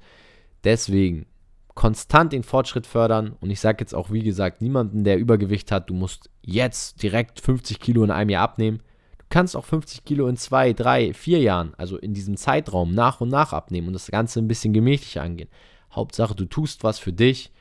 deswegen 0.64 1.26
konstant 1.74 2.34
den 2.34 2.44
Fortschritt 2.44 2.86
fördern. 2.86 3.36
Und 3.40 3.50
ich 3.50 3.60
sage 3.60 3.78
jetzt 3.80 3.96
auch, 3.96 4.12
wie 4.12 4.22
gesagt, 4.22 4.62
niemanden, 4.62 5.04
der 5.04 5.18
Übergewicht 5.18 5.72
hat, 5.72 5.90
du 5.90 5.96
musst 5.96 6.30
jetzt 6.44 7.02
direkt 7.02 7.40
50 7.40 7.80
Kilo 7.80 8.04
in 8.04 8.12
einem 8.12 8.30
Jahr 8.30 8.44
abnehmen. 8.44 8.84
Du 9.18 9.26
kannst 9.30 9.56
auch 9.56 9.66
50 9.66 10.06
Kilo 10.06 10.28
in 10.28 10.38
zwei, 10.38 10.74
drei, 10.74 11.16
vier 11.16 11.40
Jahren, 11.40 11.74
also 11.80 11.98
in 11.98 12.14
diesem 12.14 12.38
Zeitraum, 12.38 12.94
nach 12.94 13.22
und 13.22 13.30
nach 13.30 13.54
abnehmen 13.54 13.88
und 13.88 13.94
das 13.94 14.12
Ganze 14.12 14.40
ein 14.40 14.48
bisschen 14.48 14.72
gemächlicher 14.72 15.24
angehen. 15.24 15.50
Hauptsache, 15.92 16.36
du 16.36 16.46
tust 16.46 16.84
was 16.84 17.00
für 17.00 17.12
dich 17.12 17.52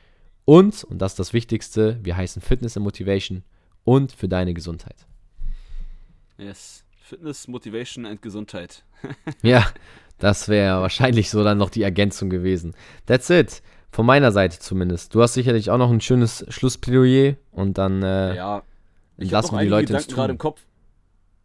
und, 0.47 0.85
und 0.85 0.99
das 0.99 1.11
ist 1.11 1.19
das 1.19 1.33
Wichtigste, 1.33 1.99
wir 2.03 2.15
heißen 2.15 2.41
Fitness 2.41 2.77
and 2.77 2.85
Motivation 2.85 3.43
und 3.83 4.13
für 4.13 4.29
deine 4.29 4.53
Gesundheit. 4.53 5.05
Yes. 6.37 6.85
Fitness, 7.01 7.49
Motivation 7.49 8.05
and 8.05 8.21
Gesundheit. 8.21 8.85
ja, 9.41 9.67
das 10.19 10.47
wäre 10.47 10.81
wahrscheinlich 10.81 11.29
so 11.29 11.43
dann 11.43 11.57
noch 11.57 11.69
die 11.69 11.81
Ergänzung 11.81 12.29
gewesen. 12.29 12.75
That's 13.07 13.29
it. 13.29 13.61
Von 13.91 14.05
meiner 14.05 14.31
Seite 14.31 14.57
zumindest. 14.59 15.13
Du 15.13 15.21
hast 15.21 15.33
sicherlich 15.33 15.69
auch 15.69 15.77
noch 15.77 15.91
ein 15.91 15.99
schönes 15.99 16.45
Schlussplädoyer 16.47 17.35
und 17.51 17.77
dann 17.77 18.01
äh, 18.01 18.37
ja, 18.37 18.63
lassen 19.17 19.53
wir 19.53 19.63
die 19.63 19.67
Leute 19.67 19.93
ins 19.95 20.07
gerade 20.07 20.31
im 20.31 20.37
Kopf. 20.37 20.65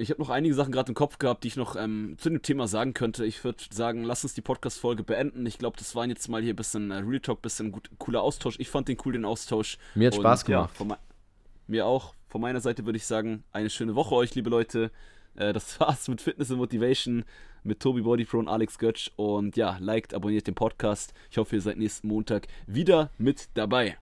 Ich 0.02 0.10
habe 0.10 0.20
noch 0.20 0.30
einige 0.30 0.52
Sachen 0.54 0.72
gerade 0.72 0.90
im 0.90 0.96
Kopf 0.96 1.18
gehabt, 1.18 1.44
die 1.44 1.48
ich 1.48 1.56
noch 1.56 1.76
ähm, 1.76 2.16
zu 2.18 2.28
dem 2.28 2.42
Thema 2.42 2.66
sagen 2.66 2.92
könnte. 2.92 3.24
Ich 3.24 3.44
würde 3.44 3.62
sagen, 3.70 4.02
lass 4.02 4.24
uns 4.24 4.34
die 4.34 4.40
Podcast-Folge 4.40 5.04
beenden. 5.04 5.46
Ich 5.46 5.58
glaube, 5.58 5.76
das 5.78 5.94
war 5.94 6.04
jetzt 6.06 6.28
mal 6.28 6.42
hier 6.42 6.54
ein 6.54 6.56
bisschen 6.56 6.90
äh, 6.90 6.96
Real 6.96 7.20
Talk, 7.20 7.38
ein 7.38 7.42
bisschen 7.42 7.70
gut, 7.70 7.88
cooler 7.98 8.20
Austausch. 8.20 8.56
Ich 8.58 8.68
fand 8.68 8.88
den 8.88 8.98
cool, 9.04 9.12
den 9.12 9.24
Austausch. 9.24 9.78
Mir 9.94 10.08
hat 10.08 10.14
und, 10.14 10.22
Spaß 10.22 10.44
gemacht. 10.44 10.74
Ja, 10.80 10.98
mir 11.68 11.86
auch. 11.86 12.14
Von 12.26 12.40
meiner 12.40 12.60
Seite 12.60 12.84
würde 12.84 12.96
ich 12.96 13.06
sagen, 13.06 13.44
eine 13.52 13.70
schöne 13.70 13.94
Woche 13.94 14.16
euch, 14.16 14.34
liebe 14.34 14.50
Leute. 14.50 14.90
Äh, 15.36 15.52
das 15.52 15.78
war's 15.80 16.08
mit 16.08 16.20
Fitness 16.20 16.50
und 16.50 16.58
Motivation 16.58 17.24
mit 17.62 17.78
Tobi 17.78 18.02
Bodypro 18.02 18.40
und 18.40 18.48
Alex 18.48 18.78
Götsch. 18.78 19.12
Und 19.14 19.56
ja, 19.56 19.76
liked, 19.78 20.14
abonniert 20.14 20.48
den 20.48 20.56
Podcast. 20.56 21.14
Ich 21.30 21.38
hoffe, 21.38 21.54
ihr 21.54 21.62
seid 21.62 21.76
nächsten 21.76 22.08
Montag 22.08 22.48
wieder 22.66 23.10
mit 23.18 23.50
dabei. 23.54 23.90